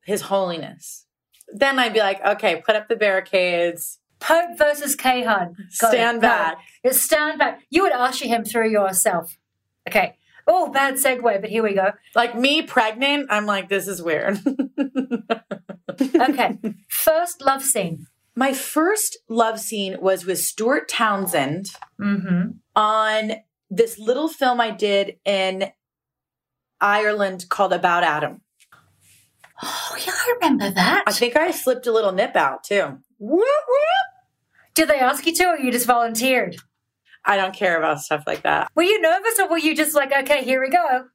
his 0.06 0.22
holiness. 0.24 1.06
Then 1.54 1.80
I'd 1.80 1.94
be 1.94 2.00
like, 2.00 2.24
okay, 2.26 2.62
put 2.66 2.76
up 2.76 2.88
the 2.90 2.96
barricades, 2.96 4.00
Pope 4.20 4.58
versus 4.58 4.96
K 4.96 5.24
Hud. 5.24 5.56
stand 5.70 6.22
back. 6.22 6.58
It's 6.84 7.00
stand 7.00 7.40
back. 7.40 7.62
You 7.70 7.84
would 7.84 7.92
usher 7.94 8.28
him 8.28 8.44
through 8.44 8.70
yourself. 8.72 9.38
Okay. 9.88 10.16
Oh, 10.50 10.72
bad 10.72 10.96
segue, 10.96 11.22
but 11.42 11.50
here 11.50 11.62
we 11.64 11.74
go. 11.74 11.92
Like 12.16 12.34
me 12.36 12.62
pregnant, 12.62 13.28
I'm 13.30 13.46
like, 13.46 13.70
this 13.70 13.88
is 13.88 14.02
weird. 14.02 14.40
Okay. 16.00 16.58
First 16.88 17.42
love 17.42 17.64
scene. 17.64 18.06
My 18.36 18.54
first 18.54 19.18
love 19.28 19.60
scene 19.60 19.98
was 20.00 20.26
with 20.26 20.40
Stuart 20.40 20.88
Townsend 20.90 21.72
Mm-hmm. 22.00 22.52
on 22.76 23.32
this 23.70 24.00
little 24.00 24.28
film 24.28 24.62
I 24.62 24.72
did 24.72 25.18
in 25.26 25.72
Ireland 26.80 27.46
called 27.50 27.74
About 27.74 28.04
Adam. 28.04 28.42
Oh, 29.64 29.98
yeah, 30.06 30.14
I 30.14 30.34
remember 30.36 30.70
that. 30.70 31.04
I 31.08 31.12
think 31.12 31.36
I 31.36 31.52
slipped 31.52 31.88
a 31.88 31.92
little 31.92 32.12
nip 32.12 32.36
out 32.36 32.64
too. 32.64 33.00
Whoop, 33.18 33.42
whoop. 33.42 34.08
Did 34.76 34.90
they 34.90 35.00
ask 35.00 35.26
you 35.26 35.34
to, 35.34 35.46
or 35.46 35.58
you 35.58 35.72
just 35.72 35.88
volunteered? 35.88 36.58
I 37.26 37.36
don't 37.36 37.56
care 37.56 37.78
about 37.78 38.02
stuff 38.02 38.24
like 38.28 38.44
that. 38.44 38.72
Were 38.76 38.84
you 38.84 39.02
nervous, 39.02 39.40
or 39.40 39.50
were 39.50 39.58
you 39.58 39.76
just 39.76 39.96
like, 39.96 40.14
okay, 40.14 40.44
here 40.44 40.62
we 40.62 40.70
go? 40.70 41.06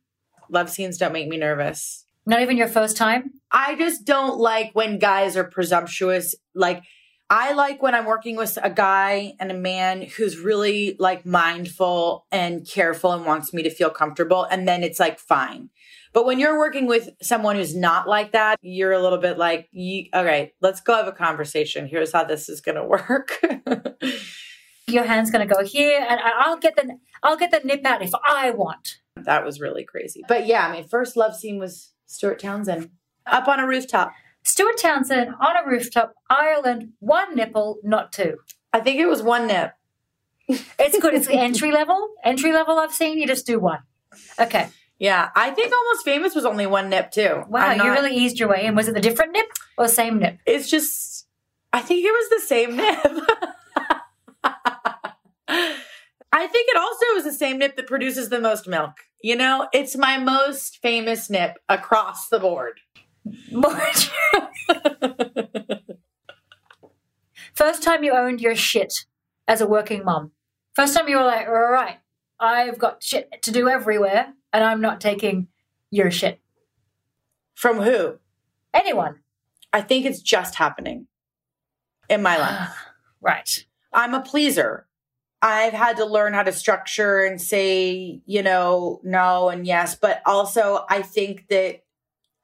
Love 0.51 0.69
scenes 0.69 0.99
don't 0.99 1.13
make 1.13 1.29
me 1.29 1.39
nervous. 1.39 2.05
Not 2.27 2.43
even 2.43 2.57
your 2.57 2.69
first 2.69 2.97
time? 2.97 3.31
I 3.51 3.77
just 3.77 4.05
don't 4.05 4.39
like 4.39 4.73
when 4.75 4.99
guys 4.99 5.37
are 5.37 5.45
presumptuous. 5.45 6.35
Like, 6.55 6.83
I 7.35 7.55
like 7.55 7.81
when 7.83 7.95
I'm 7.95 8.05
working 8.05 8.37
with 8.37 8.59
a 8.63 8.69
guy 8.69 9.33
and 9.41 9.51
a 9.51 9.55
man 9.55 10.03
who's 10.03 10.37
really 10.39 10.97
like 10.99 11.25
mindful 11.25 12.27
and 12.31 12.69
careful 12.69 13.13
and 13.13 13.25
wants 13.25 13.55
me 13.55 13.63
to 13.63 13.71
feel 13.71 13.89
comfortable. 13.89 14.45
And 14.45 14.69
then 14.69 14.83
it's 14.83 15.01
like, 15.01 15.19
fine. 15.19 15.71
But 16.13 16.27
when 16.27 16.39
you're 16.39 16.59
working 16.59 16.87
with 16.87 17.09
someone 17.23 17.57
who's 17.57 17.75
not 17.75 18.07
like 18.07 18.33
that, 18.33 18.59
you're 18.61 18.93
a 18.93 19.01
little 19.01 19.17
bit 19.17 19.39
like, 19.39 19.67
"Ye- 19.73 20.11
all 20.13 20.27
right, 20.27 20.53
let's 20.61 20.83
go 20.83 20.95
have 20.95 21.07
a 21.09 21.13
conversation. 21.13 21.87
Here's 21.87 22.13
how 22.13 22.25
this 22.25 22.51
is 22.51 22.61
going 22.61 22.75
to 22.75 22.85
work. 22.85 23.41
Your 24.89 25.05
hand's 25.05 25.31
going 25.31 25.49
to 25.49 25.55
go 25.55 25.65
here, 25.65 26.05
and 26.07 26.21
I- 26.21 26.33
I'll 26.41 26.59
get 26.59 26.77
the 26.77 26.99
I'll 27.23 27.39
get 27.39 27.51
the 27.51 27.61
nip 27.65 27.87
out 27.87 28.03
if 28.03 28.11
I 28.29 28.51
want. 28.51 28.99
that 29.17 29.43
was 29.43 29.59
really 29.59 29.85
crazy. 29.85 30.23
But 30.29 30.47
yeah, 30.47 30.69
my 30.69 30.83
first 30.83 31.17
love 31.17 31.35
scene 31.35 31.59
was 31.59 31.93
Stuart 32.05 32.41
Townsend. 32.41 32.91
Up 33.25 33.47
on 33.49 33.59
a 33.61 33.67
rooftop. 33.67 34.13
Stuart 34.43 34.79
Townsend 34.79 35.35
on 35.41 35.57
a 35.57 35.69
rooftop, 35.69 36.15
Ireland, 36.29 36.93
one 36.99 37.37
nipple, 37.37 37.79
not 37.83 38.13
two. 38.13 38.39
I 38.73 38.81
think 38.81 38.99
it 38.99 39.07
was 39.07 39.23
one 39.23 39.47
nip. 39.47 39.73
It's 40.49 40.99
good. 40.99 41.15
It's 41.15 41.27
the 41.27 41.35
entry 41.39 41.73
level. 41.73 42.15
Entry 42.25 42.53
level 42.53 42.79
I've 42.79 42.93
seen, 42.93 43.19
you 43.19 43.27
just 43.27 43.47
do 43.47 43.59
one. 43.59 43.81
Okay. 44.39 44.69
Yeah, 44.99 45.31
I 45.35 45.51
think 45.51 45.73
Almost 45.73 46.05
Famous 46.05 46.35
was 46.35 46.45
only 46.45 46.67
one 46.67 46.89
nip 46.89 47.11
too. 47.11 47.43
Wow, 47.49 47.67
I'm 47.67 47.81
you 47.81 47.91
really 47.91 48.15
eased 48.15 48.39
your 48.39 48.49
way 48.49 48.67
in. 48.67 48.77
Was 48.77 48.87
it 48.87 48.95
the 48.95 49.01
different 49.01 49.33
nip 49.33 49.47
or 49.77 49.89
same 49.89 50.21
nip? 50.21 50.39
It's 50.47 50.71
just, 50.71 51.27
I 51.73 51.81
think 51.81 52.05
it 52.05 52.13
was 52.13 52.29
the 52.31 52.41
same 52.47 52.77
nip. 52.77 53.25
I 56.35 56.47
think 56.47 56.69
it 56.69 56.77
also 56.77 57.05
is 57.17 57.25
the 57.25 57.33
same 57.33 57.59
nip 57.59 57.77
that 57.77 57.87
produces 57.87 58.29
the 58.29 58.41
most 58.41 58.69
milk. 58.69 58.93
You 59.23 59.37
know, 59.37 59.69
it's 59.73 59.97
my 59.97 60.19
most 60.19 60.79
famous 60.79 61.29
nip 61.29 61.59
across 61.69 62.29
the 62.29 62.39
board. 62.39 62.81
First 67.55 67.83
time 67.83 68.03
you 68.03 68.13
owned 68.13 68.41
your 68.41 68.57
shit 68.57 69.07
as 69.47 69.61
a 69.61 69.67
working 69.67 70.05
mom. 70.05 70.33
First 70.75 70.97
time 70.97 71.09
you 71.09 71.17
were 71.17 71.25
like, 71.25 71.47
all 71.47 71.71
right, 71.71 71.99
I've 72.41 72.79
got 72.79 73.03
shit 73.03 73.43
to 73.43 73.51
do 73.51 73.69
everywhere 73.69 74.33
and 74.53 74.65
I'm 74.65 74.81
not 74.81 75.01
taking 75.01 75.49
your 75.91 76.11
shit. 76.11 76.41
From 77.55 77.81
who? 77.81 78.19
Anyone. 78.75 79.21
I 79.73 79.83
think 79.83 80.07
it's 80.07 80.21
just 80.21 80.57
happening 80.57 81.07
in 82.09 82.23
my 82.23 82.37
life. 82.39 82.71
Right. 83.25 83.65
I'm 83.93 84.15
a 84.15 84.21
pleaser. 84.21 84.89
I've 85.41 85.73
had 85.73 85.99
to 85.99 86.05
learn 86.05 86.35
how 86.35 86.43
to 86.43 86.51
structure 86.51 87.21
and 87.21 87.41
say, 87.41 88.21
you 88.27 88.43
know, 88.43 89.01
no 89.05 89.49
and 89.49 89.65
yes. 89.65 89.95
But 89.95 90.23
also, 90.27 90.85
I 90.91 91.03
think 91.03 91.47
that 91.47 91.82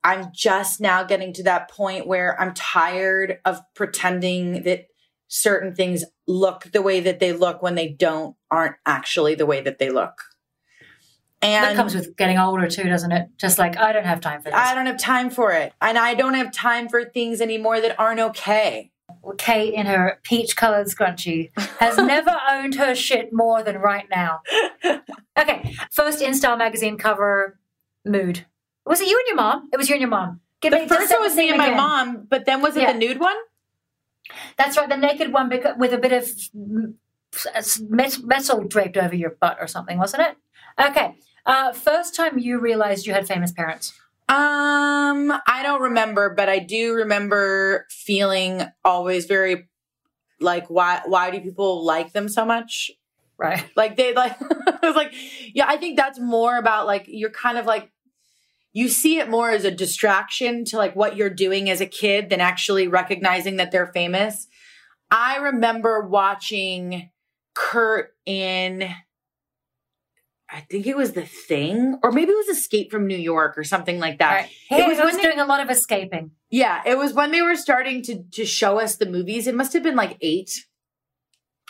I'm 0.08 0.30
just 0.32 0.80
now 0.80 1.04
getting 1.04 1.34
to 1.34 1.42
that 1.42 1.70
point 1.70 2.06
where 2.06 2.40
I'm 2.40 2.54
tired 2.54 3.40
of 3.44 3.60
pretending 3.74 4.62
that 4.62 4.86
certain 5.26 5.74
things 5.74 6.02
look 6.26 6.72
the 6.72 6.80
way 6.80 7.00
that 7.00 7.20
they 7.20 7.34
look 7.34 7.60
when 7.60 7.74
they 7.74 7.88
don't, 7.88 8.34
aren't 8.50 8.76
actually 8.86 9.34
the 9.34 9.44
way 9.44 9.60
that 9.60 9.78
they 9.78 9.90
look. 9.90 10.14
And 11.42 11.62
that 11.62 11.76
comes 11.76 11.94
with 11.94 12.16
getting 12.16 12.38
older 12.38 12.68
too, 12.68 12.84
doesn't 12.84 13.12
it? 13.12 13.28
Just 13.36 13.58
like, 13.58 13.76
I 13.76 13.92
don't 13.92 14.06
have 14.06 14.22
time 14.22 14.40
for 14.40 14.48
this. 14.50 14.54
I 14.54 14.74
don't 14.74 14.86
have 14.86 14.98
time 14.98 15.28
for 15.28 15.52
it. 15.52 15.74
And 15.82 15.98
I 15.98 16.14
don't 16.14 16.34
have 16.34 16.52
time 16.52 16.88
for 16.88 17.04
things 17.04 17.42
anymore 17.42 17.78
that 17.82 18.00
aren't 18.00 18.20
okay. 18.20 18.90
Kate 19.36 19.74
in 19.74 19.84
her 19.84 20.18
peach 20.22 20.56
colored 20.56 20.86
scrunchie 20.86 21.50
has 21.80 21.98
never 21.98 22.34
owned 22.48 22.76
her 22.76 22.94
shit 22.94 23.28
more 23.30 23.62
than 23.62 23.76
right 23.76 24.06
now. 24.10 24.40
Okay, 25.38 25.76
first 25.92 26.20
in 26.20 26.32
InStyle 26.32 26.58
magazine 26.58 26.98
cover 26.98 27.60
mood. 28.04 28.44
Was 28.88 29.00
it 29.00 29.08
you 29.08 29.16
and 29.18 29.26
your 29.28 29.36
mom? 29.36 29.68
It 29.72 29.76
was 29.76 29.88
you 29.88 29.94
and 29.94 30.00
your 30.00 30.10
mom. 30.10 30.40
Give 30.60 30.72
The 30.72 30.80
me- 30.80 30.88
first 30.88 31.10
one 31.12 31.20
was 31.22 31.36
me 31.36 31.48
and 31.48 31.58
my 31.58 31.66
again. 31.66 31.76
mom, 31.76 32.26
but 32.28 32.44
then 32.46 32.62
was 32.62 32.76
it 32.76 32.82
Yeah. 32.82 32.92
the 32.92 32.98
nude 32.98 33.20
one? 33.20 33.36
That's 34.56 34.76
right, 34.76 34.88
the 34.88 34.96
naked 34.96 35.32
one 35.32 35.48
with 35.78 35.92
a 35.92 35.98
bit 35.98 36.12
of 36.12 36.28
metal 38.20 38.64
draped 38.64 38.96
over 38.96 39.14
your 39.14 39.30
butt 39.40 39.58
or 39.60 39.66
something, 39.66 39.98
wasn't 39.98 40.22
it? 40.22 40.36
Okay, 40.80 41.16
uh, 41.46 41.72
first 41.72 42.14
time 42.14 42.38
you 42.38 42.58
realized 42.58 43.06
you 43.06 43.12
had 43.12 43.26
famous 43.26 43.52
parents. 43.52 43.92
Um, 44.28 45.32
I 45.46 45.60
don't 45.62 45.80
remember, 45.80 46.34
but 46.34 46.48
I 46.48 46.58
do 46.58 46.94
remember 46.94 47.86
feeling 47.90 48.62
always 48.84 49.24
very 49.26 49.68
like 50.40 50.68
why 50.68 51.00
why 51.06 51.30
do 51.30 51.40
people 51.40 51.84
like 51.84 52.12
them 52.12 52.28
so 52.28 52.44
much? 52.44 52.90
Right. 53.38 53.64
Like 53.76 53.96
they 53.96 54.12
like 54.14 54.36
I 54.42 54.78
was 54.86 54.96
like, 54.96 55.12
yeah, 55.54 55.64
I 55.68 55.76
think 55.78 55.96
that's 55.96 56.18
more 56.18 56.58
about 56.58 56.86
like 56.86 57.04
you're 57.08 57.30
kind 57.30 57.56
of 57.56 57.64
like 57.66 57.90
you 58.72 58.88
see 58.88 59.18
it 59.18 59.28
more 59.30 59.50
as 59.50 59.64
a 59.64 59.70
distraction 59.70 60.64
to 60.66 60.76
like 60.76 60.94
what 60.94 61.16
you're 61.16 61.30
doing 61.30 61.68
as 61.70 61.80
a 61.80 61.86
kid 61.86 62.28
than 62.30 62.40
actually 62.40 62.86
recognizing 62.88 63.56
that 63.56 63.70
they're 63.72 63.92
famous. 63.92 64.46
I 65.10 65.36
remember 65.38 66.06
watching 66.06 67.10
Kurt 67.54 68.10
in 68.26 68.88
I 70.50 70.60
think 70.60 70.86
it 70.86 70.96
was 70.96 71.12
The 71.12 71.26
Thing, 71.26 71.98
or 72.02 72.10
maybe 72.10 72.30
it 72.32 72.46
was 72.46 72.56
Escape 72.56 72.90
from 72.90 73.06
New 73.06 73.18
York 73.18 73.58
or 73.58 73.64
something 73.64 73.98
like 73.98 74.18
that. 74.18 74.32
right. 74.32 74.50
It 74.70 74.82
He 74.82 74.88
was 74.88 74.98
was, 74.98 75.16
they- 75.16 75.22
doing 75.22 75.40
a 75.40 75.44
lot 75.44 75.60
of 75.62 75.68
escaping. 75.70 76.30
Yeah, 76.50 76.80
it 76.86 76.96
was 76.96 77.12
when 77.12 77.30
they 77.32 77.42
were 77.42 77.56
starting 77.56 78.00
to 78.04 78.22
to 78.32 78.46
show 78.46 78.78
us 78.80 78.96
the 78.96 79.04
movies. 79.04 79.46
It 79.46 79.54
must 79.54 79.74
have 79.74 79.82
been 79.82 79.96
like 79.96 80.16
eight, 80.22 80.64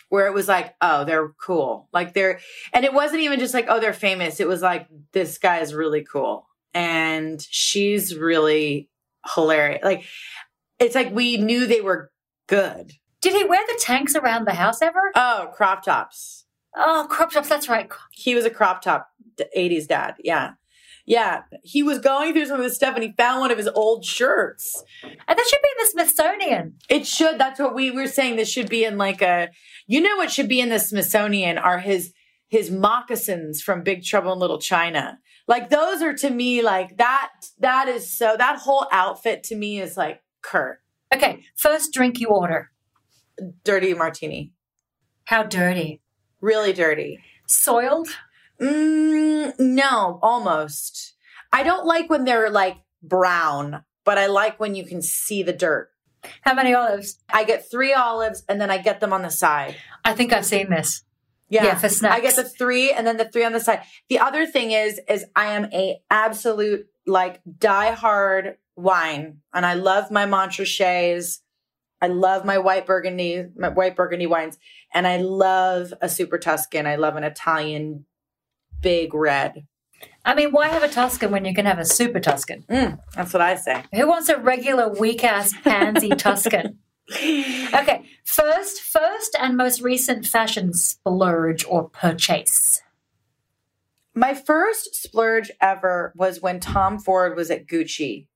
where 0.08 0.28
it 0.28 0.32
was 0.34 0.46
like, 0.46 0.74
oh, 0.80 1.04
they're 1.04 1.30
cool. 1.30 1.88
Like 1.92 2.14
they're, 2.14 2.38
and 2.72 2.84
it 2.84 2.94
wasn't 2.94 3.22
even 3.22 3.40
just 3.40 3.52
like, 3.54 3.66
oh, 3.68 3.80
they're 3.80 3.92
famous. 3.92 4.38
It 4.38 4.46
was 4.46 4.62
like, 4.62 4.86
this 5.12 5.38
guy 5.38 5.58
is 5.58 5.74
really 5.74 6.04
cool, 6.04 6.46
and 6.74 7.40
she's 7.50 8.16
really 8.16 8.88
hilarious. 9.34 9.82
Like, 9.82 10.04
it's 10.78 10.94
like 10.94 11.12
we 11.12 11.36
knew 11.36 11.66
they 11.66 11.80
were 11.80 12.10
good. 12.46 12.92
Did 13.20 13.34
he 13.34 13.44
wear 13.44 13.60
the 13.66 13.80
tanks 13.80 14.14
around 14.14 14.46
the 14.46 14.54
house 14.54 14.80
ever? 14.80 15.12
Oh, 15.14 15.50
crop 15.52 15.82
tops. 15.82 16.44
Oh, 16.76 17.06
crop 17.10 17.32
tops. 17.32 17.48
That's 17.48 17.68
right. 17.68 17.90
He 18.12 18.34
was 18.34 18.44
a 18.44 18.50
crop 18.50 18.82
top 18.82 19.08
80s 19.56 19.88
dad. 19.88 20.14
Yeah. 20.22 20.52
Yeah. 21.04 21.42
He 21.64 21.82
was 21.82 21.98
going 21.98 22.32
through 22.32 22.46
some 22.46 22.60
of 22.60 22.64
this 22.64 22.76
stuff 22.76 22.94
and 22.94 23.02
he 23.02 23.12
found 23.16 23.40
one 23.40 23.50
of 23.50 23.58
his 23.58 23.68
old 23.68 24.04
shirts. 24.04 24.84
And 25.02 25.16
that 25.26 25.46
should 25.48 25.62
be 25.62 25.68
in 25.70 25.84
the 25.84 25.90
Smithsonian. 25.90 26.74
It 26.88 27.06
should. 27.06 27.38
That's 27.38 27.58
what 27.58 27.74
we 27.74 27.90
were 27.90 28.06
saying. 28.06 28.36
This 28.36 28.50
should 28.50 28.68
be 28.68 28.84
in 28.84 28.98
like 28.98 29.22
a. 29.22 29.48
You 29.86 30.02
know 30.02 30.16
what 30.16 30.30
should 30.30 30.48
be 30.48 30.60
in 30.60 30.68
the 30.68 30.78
Smithsonian 30.78 31.56
are 31.56 31.78
his 31.78 32.12
his 32.48 32.70
moccasins 32.70 33.62
from 33.62 33.82
Big 33.82 34.04
Trouble 34.04 34.32
in 34.32 34.38
Little 34.38 34.58
China. 34.58 35.18
Like 35.48 35.70
those 35.70 36.02
are 36.02 36.12
to 36.14 36.30
me 36.30 36.62
like 36.62 36.98
that. 36.98 37.30
That 37.58 37.88
is 37.88 38.08
so. 38.16 38.36
That 38.38 38.58
whole 38.60 38.86
outfit 38.92 39.42
to 39.44 39.56
me 39.56 39.80
is 39.80 39.96
like 39.96 40.22
Kurt, 40.42 40.78
Okay, 41.12 41.42
first 41.56 41.92
drink 41.92 42.20
you 42.20 42.28
order. 42.28 42.70
dirty 43.64 43.94
martini, 43.94 44.52
How 45.24 45.42
dirty. 45.42 46.00
really 46.40 46.72
dirty. 46.72 47.18
Soiled? 47.48 48.08
Mm, 48.60 49.58
no, 49.58 50.18
almost. 50.22 51.14
I 51.52 51.62
don't 51.62 51.86
like 51.86 52.10
when 52.10 52.24
they're 52.24 52.50
like 52.50 52.76
brown, 53.02 53.84
but 54.04 54.18
I 54.18 54.26
like 54.26 54.60
when 54.60 54.74
you 54.74 54.84
can 54.84 55.00
see 55.00 55.42
the 55.42 55.52
dirt. 55.52 55.90
How 56.42 56.52
many 56.52 56.74
olives? 56.74 57.18
I 57.32 57.44
get 57.44 57.70
three 57.70 57.94
olives 57.94 58.42
and 58.48 58.60
then 58.60 58.70
I 58.70 58.78
get 58.78 59.00
them 59.00 59.12
on 59.12 59.22
the 59.22 59.30
side. 59.30 59.76
I 60.04 60.12
think 60.14 60.32
I've 60.32 60.44
seen 60.44 60.68
this. 60.68 61.04
Yeah. 61.48 61.64
Yeah, 61.64 61.74
for 61.76 61.88
snacks. 61.88 62.16
I 62.16 62.20
get 62.20 62.36
the 62.36 62.44
three 62.44 62.92
and 62.92 63.06
then 63.06 63.16
the 63.16 63.28
three 63.28 63.44
on 63.44 63.52
the 63.52 63.60
side. 63.60 63.82
The 64.08 64.18
other 64.18 64.46
thing 64.46 64.72
is, 64.72 65.00
is 65.08 65.24
I 65.34 65.54
am 65.54 65.66
a 65.72 66.00
absolute 66.10 66.86
like 67.06 67.40
diehard 67.58 68.56
wine 68.76 69.38
and 69.52 69.64
I 69.64 69.74
love 69.74 70.10
my 70.10 70.26
Montrachet's. 70.26 71.42
I 72.00 72.06
love 72.06 72.44
my 72.44 72.58
white 72.58 72.86
burgundy, 72.86 73.44
my 73.56 73.70
white 73.70 73.96
burgundy 73.96 74.26
wines, 74.26 74.56
and 74.94 75.04
I 75.04 75.16
love 75.16 75.92
a 76.00 76.08
super 76.08 76.38
Tuscan. 76.38 76.86
I 76.86 76.94
love 76.94 77.16
an 77.16 77.24
Italian 77.24 78.04
big 78.80 79.14
red. 79.14 79.66
I 80.24 80.34
mean, 80.34 80.52
why 80.52 80.68
have 80.68 80.82
a 80.84 80.88
Tuscan 80.88 81.32
when 81.32 81.44
you 81.44 81.54
can 81.54 81.66
have 81.66 81.78
a 81.78 81.84
super 81.84 82.20
Tuscan? 82.20 82.64
Mm, 82.70 83.00
that's 83.14 83.32
what 83.32 83.40
I 83.40 83.56
say. 83.56 83.82
Who 83.94 84.06
wants 84.06 84.28
a 84.28 84.36
regular 84.36 84.92
weak 84.92 85.24
ass 85.24 85.52
pansy 85.64 86.10
Tuscan? 86.10 86.78
Okay, 87.10 88.04
first, 88.24 88.80
first 88.82 89.36
and 89.40 89.56
most 89.56 89.80
recent 89.80 90.26
fashion 90.26 90.72
splurge 90.74 91.64
or 91.66 91.88
purchase. 91.88 92.82
My 94.14 94.34
first 94.34 94.94
splurge 94.94 95.50
ever 95.60 96.12
was 96.16 96.40
when 96.42 96.60
Tom 96.60 96.98
Ford 96.98 97.36
was 97.36 97.50
at 97.50 97.66
Gucci. 97.66 98.26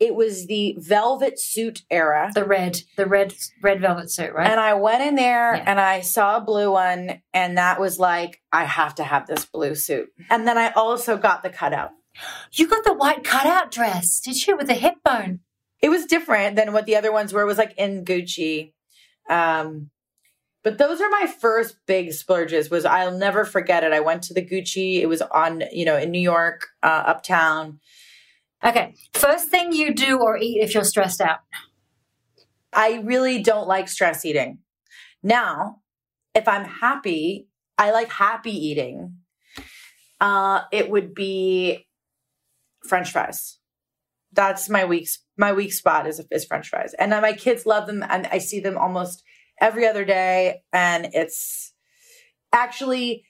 It 0.00 0.14
was 0.14 0.46
the 0.46 0.74
velvet 0.78 1.38
suit 1.38 1.82
era. 1.90 2.30
The 2.34 2.44
red, 2.44 2.80
the 2.96 3.06
red, 3.06 3.34
red 3.62 3.80
velvet 3.82 4.10
suit, 4.10 4.32
right? 4.32 4.50
And 4.50 4.58
I 4.58 4.74
went 4.74 5.02
in 5.02 5.14
there 5.14 5.54
Yeah. 5.56 5.64
and 5.66 5.78
I 5.78 6.00
saw 6.00 6.38
a 6.38 6.40
blue 6.40 6.72
one, 6.72 7.20
and 7.34 7.58
that 7.58 7.78
was 7.78 7.98
like, 7.98 8.40
I 8.50 8.64
have 8.64 8.94
to 8.96 9.04
have 9.04 9.26
this 9.26 9.44
blue 9.44 9.74
suit. 9.74 10.08
And 10.30 10.48
then 10.48 10.56
I 10.56 10.70
also 10.70 11.18
got 11.18 11.42
the 11.42 11.50
cutout. 11.50 11.90
you 12.52 12.66
got 12.66 12.84
the 12.84 12.94
white 12.94 13.24
cutout 13.24 13.70
dress, 13.70 14.20
did 14.20 14.46
you, 14.46 14.56
with 14.56 14.66
the 14.68 14.74
hip 14.74 14.94
bone? 15.04 15.40
It 15.82 15.88
was 15.88 16.06
different 16.06 16.56
than 16.56 16.72
what 16.72 16.86
the 16.86 16.96
other 16.96 17.12
ones 17.12 17.32
were. 17.32 17.42
It 17.42 17.46
was 17.46 17.58
like 17.58 17.74
in 17.76 18.04
Gucci. 18.04 18.72
Um, 19.28 19.90
but 20.62 20.76
those 20.76 21.00
are 21.00 21.08
my 21.08 21.26
first 21.26 21.76
big 21.86 22.12
splurges. 22.12 22.70
Was 22.70 22.84
I'll 22.84 23.16
never 23.16 23.44
forget 23.44 23.84
it. 23.84 23.92
I 23.92 24.00
went 24.00 24.22
to 24.24 24.34
the 24.34 24.44
Gucci. 24.44 25.00
It 25.00 25.06
was 25.06 25.22
on, 25.22 25.62
you 25.72 25.84
know, 25.84 25.96
in 25.96 26.10
New 26.10 26.20
York, 26.20 26.68
uh, 26.82 27.04
uptown. 27.06 27.80
Okay, 28.62 28.94
first 29.14 29.48
thing 29.48 29.72
you 29.72 29.94
do 29.94 30.18
or 30.18 30.36
eat 30.36 30.58
if 30.62 30.74
you're 30.74 30.84
stressed 30.84 31.22
out. 31.22 31.38
I 32.72 33.00
really 33.04 33.42
don't 33.42 33.66
like 33.66 33.88
stress 33.88 34.24
eating. 34.24 34.58
Now, 35.22 35.80
if 36.34 36.46
I'm 36.46 36.64
happy, 36.64 37.48
I 37.78 37.90
like 37.90 38.10
happy 38.10 38.52
eating. 38.52 39.16
Uh, 40.20 40.62
it 40.70 40.90
would 40.90 41.14
be 41.14 41.86
French 42.86 43.10
fries. 43.10 43.59
That's 44.32 44.68
my 44.68 44.84
weak 44.84 45.08
my 45.36 45.52
weak 45.52 45.72
spot 45.72 46.06
is 46.06 46.22
is 46.30 46.44
French 46.44 46.68
fries, 46.68 46.94
and 46.94 47.10
my 47.10 47.32
kids 47.32 47.66
love 47.66 47.86
them, 47.86 48.04
and 48.08 48.26
I 48.26 48.38
see 48.38 48.60
them 48.60 48.78
almost 48.78 49.22
every 49.60 49.86
other 49.86 50.04
day, 50.04 50.62
and 50.72 51.08
it's 51.12 51.72
actually 52.52 53.24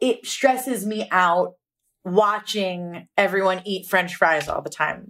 it 0.00 0.26
stresses 0.26 0.84
me 0.84 1.08
out 1.10 1.54
watching 2.04 3.06
everyone 3.16 3.62
eat 3.64 3.86
French 3.86 4.16
fries 4.16 4.48
all 4.48 4.62
the 4.62 4.70
time. 4.70 5.08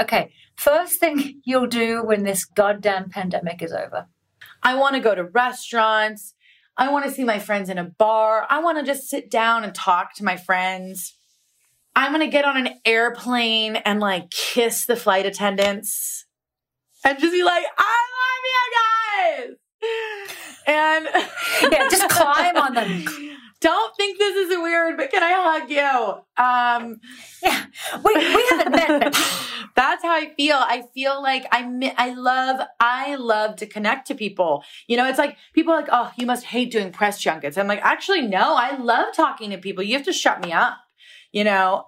Okay, 0.00 0.32
first 0.56 0.98
thing 0.98 1.40
you'll 1.44 1.66
do 1.66 2.02
when 2.04 2.24
this 2.24 2.44
goddamn 2.44 3.10
pandemic 3.10 3.62
is 3.62 3.72
over. 3.72 4.08
I 4.62 4.74
want 4.76 4.94
to 4.94 5.00
go 5.00 5.14
to 5.14 5.24
restaurants. 5.24 6.34
I 6.76 6.90
want 6.90 7.04
to 7.04 7.10
see 7.10 7.24
my 7.24 7.38
friends 7.38 7.68
in 7.68 7.78
a 7.78 7.84
bar. 7.84 8.46
I 8.48 8.62
want 8.62 8.78
to 8.78 8.84
just 8.84 9.08
sit 9.08 9.30
down 9.30 9.64
and 9.64 9.74
talk 9.74 10.14
to 10.16 10.24
my 10.24 10.36
friends. 10.36 11.16
I'm 11.94 12.12
going 12.12 12.24
to 12.24 12.30
get 12.30 12.44
on 12.44 12.56
an 12.56 12.70
airplane 12.84 13.76
and 13.76 14.00
like 14.00 14.30
kiss 14.30 14.86
the 14.86 14.96
flight 14.96 15.26
attendants 15.26 16.26
and 17.04 17.18
just 17.18 17.32
be 17.32 17.42
like, 17.42 17.64
I 17.78 17.98
love 18.18 18.42
you 18.52 19.46
guys. 19.46 19.56
And 20.66 21.72
yeah, 21.72 21.88
just 21.90 22.08
climb 22.08 22.56
on 22.56 22.74
them. 22.74 23.04
Don't 23.60 23.96
think 23.96 24.18
this 24.18 24.34
is 24.34 24.58
weird, 24.58 24.96
but 24.96 25.10
can 25.12 25.22
I 25.22 25.32
hug 25.34 25.70
you? 25.70 26.44
Um, 26.44 27.00
yeah, 27.40 27.64
we, 28.04 28.14
we 28.16 28.46
haven't 28.50 28.72
met. 28.72 29.12
that's 29.76 30.02
how 30.02 30.10
I 30.10 30.32
feel. 30.36 30.56
I 30.56 30.82
feel 30.92 31.22
like 31.22 31.46
I 31.52 31.94
I 31.96 32.12
love 32.12 32.66
I 32.80 33.14
love 33.14 33.54
to 33.56 33.66
connect 33.66 34.08
to 34.08 34.16
people. 34.16 34.64
You 34.88 34.96
know, 34.96 35.08
it's 35.08 35.18
like 35.18 35.36
people 35.52 35.72
are 35.72 35.80
like, 35.80 35.90
oh, 35.92 36.10
you 36.16 36.26
must 36.26 36.44
hate 36.44 36.72
doing 36.72 36.90
press 36.90 37.20
junkets. 37.20 37.56
I'm 37.56 37.68
like, 37.68 37.80
actually, 37.82 38.22
no, 38.22 38.56
I 38.56 38.76
love 38.76 39.14
talking 39.14 39.50
to 39.50 39.58
people. 39.58 39.84
You 39.84 39.94
have 39.94 40.06
to 40.06 40.12
shut 40.12 40.44
me 40.44 40.52
up. 40.52 40.78
You 41.32 41.44
know, 41.44 41.86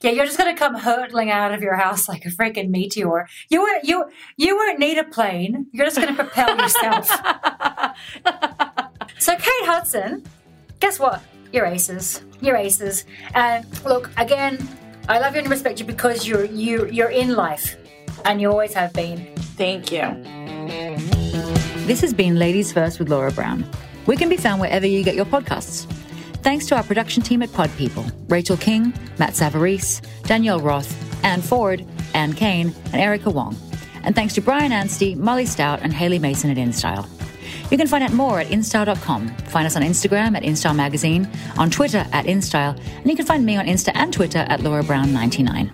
yeah, 0.00 0.12
you're 0.12 0.24
just 0.24 0.38
gonna 0.38 0.56
come 0.56 0.74
hurtling 0.74 1.30
out 1.30 1.52
of 1.52 1.62
your 1.62 1.74
house 1.74 2.08
like 2.08 2.24
a 2.24 2.30
freaking 2.30 2.70
meteor. 2.70 3.28
You 3.50 3.62
were 3.62 3.78
you 3.82 4.06
you 4.36 4.56
won't 4.56 4.78
need 4.78 4.98
a 4.98 5.04
plane. 5.04 5.66
You're 5.72 5.86
just 5.86 5.98
gonna 5.98 6.14
propel 6.14 6.56
yourself. 6.56 7.08
so 9.18 9.36
Kate 9.36 9.66
Hudson, 9.66 10.24
guess 10.80 10.98
what? 10.98 11.22
You're 11.52 11.66
aces. 11.66 12.22
You're 12.40 12.56
aces. 12.56 13.04
And 13.34 13.66
look, 13.84 14.10
again, 14.16 14.66
I 15.08 15.18
love 15.18 15.34
you 15.34 15.40
and 15.40 15.50
respect 15.50 15.80
you 15.80 15.86
because 15.86 16.26
you're 16.26 16.46
you 16.46 16.86
you're 16.86 17.10
in 17.10 17.34
life, 17.34 17.76
and 18.24 18.40
you 18.40 18.50
always 18.50 18.72
have 18.72 18.92
been. 18.92 19.34
Thank 19.56 19.92
you. 19.92 20.00
This 21.86 22.00
has 22.00 22.14
been 22.14 22.38
Ladies 22.38 22.72
First 22.72 22.98
with 22.98 23.10
Laura 23.10 23.32
Brown. 23.32 23.66
We 24.06 24.16
can 24.16 24.30
be 24.30 24.38
found 24.38 24.60
wherever 24.60 24.86
you 24.86 25.04
get 25.04 25.14
your 25.14 25.26
podcasts. 25.26 25.86
Thanks 26.42 26.66
to 26.66 26.76
our 26.76 26.82
production 26.82 27.22
team 27.22 27.42
at 27.42 27.52
Pod 27.52 27.70
People 27.76 28.04
Rachel 28.28 28.56
King, 28.56 28.92
Matt 29.18 29.34
Savarese, 29.34 30.02
Danielle 30.24 30.60
Roth, 30.60 30.90
Anne 31.24 31.42
Ford, 31.42 31.84
Anne 32.14 32.32
Kane, 32.32 32.74
and 32.86 32.96
Erica 32.96 33.30
Wong. 33.30 33.56
And 34.02 34.14
thanks 34.14 34.34
to 34.34 34.40
Brian 34.40 34.72
Anstey, 34.72 35.14
Molly 35.14 35.46
Stout, 35.46 35.80
and 35.82 35.92
Haley 35.92 36.18
Mason 36.18 36.50
at 36.50 36.56
InStyle. 36.56 37.06
You 37.70 37.76
can 37.76 37.86
find 37.86 38.02
out 38.02 38.12
more 38.12 38.40
at 38.40 38.48
InStyle.com. 38.48 39.28
Find 39.28 39.66
us 39.66 39.76
on 39.76 39.82
Instagram 39.82 40.36
at 40.36 40.42
InStyle 40.42 40.74
Magazine, 40.74 41.28
on 41.58 41.70
Twitter 41.70 42.06
at 42.12 42.24
InStyle, 42.24 42.76
and 42.96 43.06
you 43.06 43.16
can 43.16 43.26
find 43.26 43.44
me 43.44 43.56
on 43.56 43.66
Insta 43.66 43.92
and 43.94 44.12
Twitter 44.12 44.44
at 44.48 44.60
Laura 44.62 44.82
Brown 44.82 45.12
99 45.12 45.72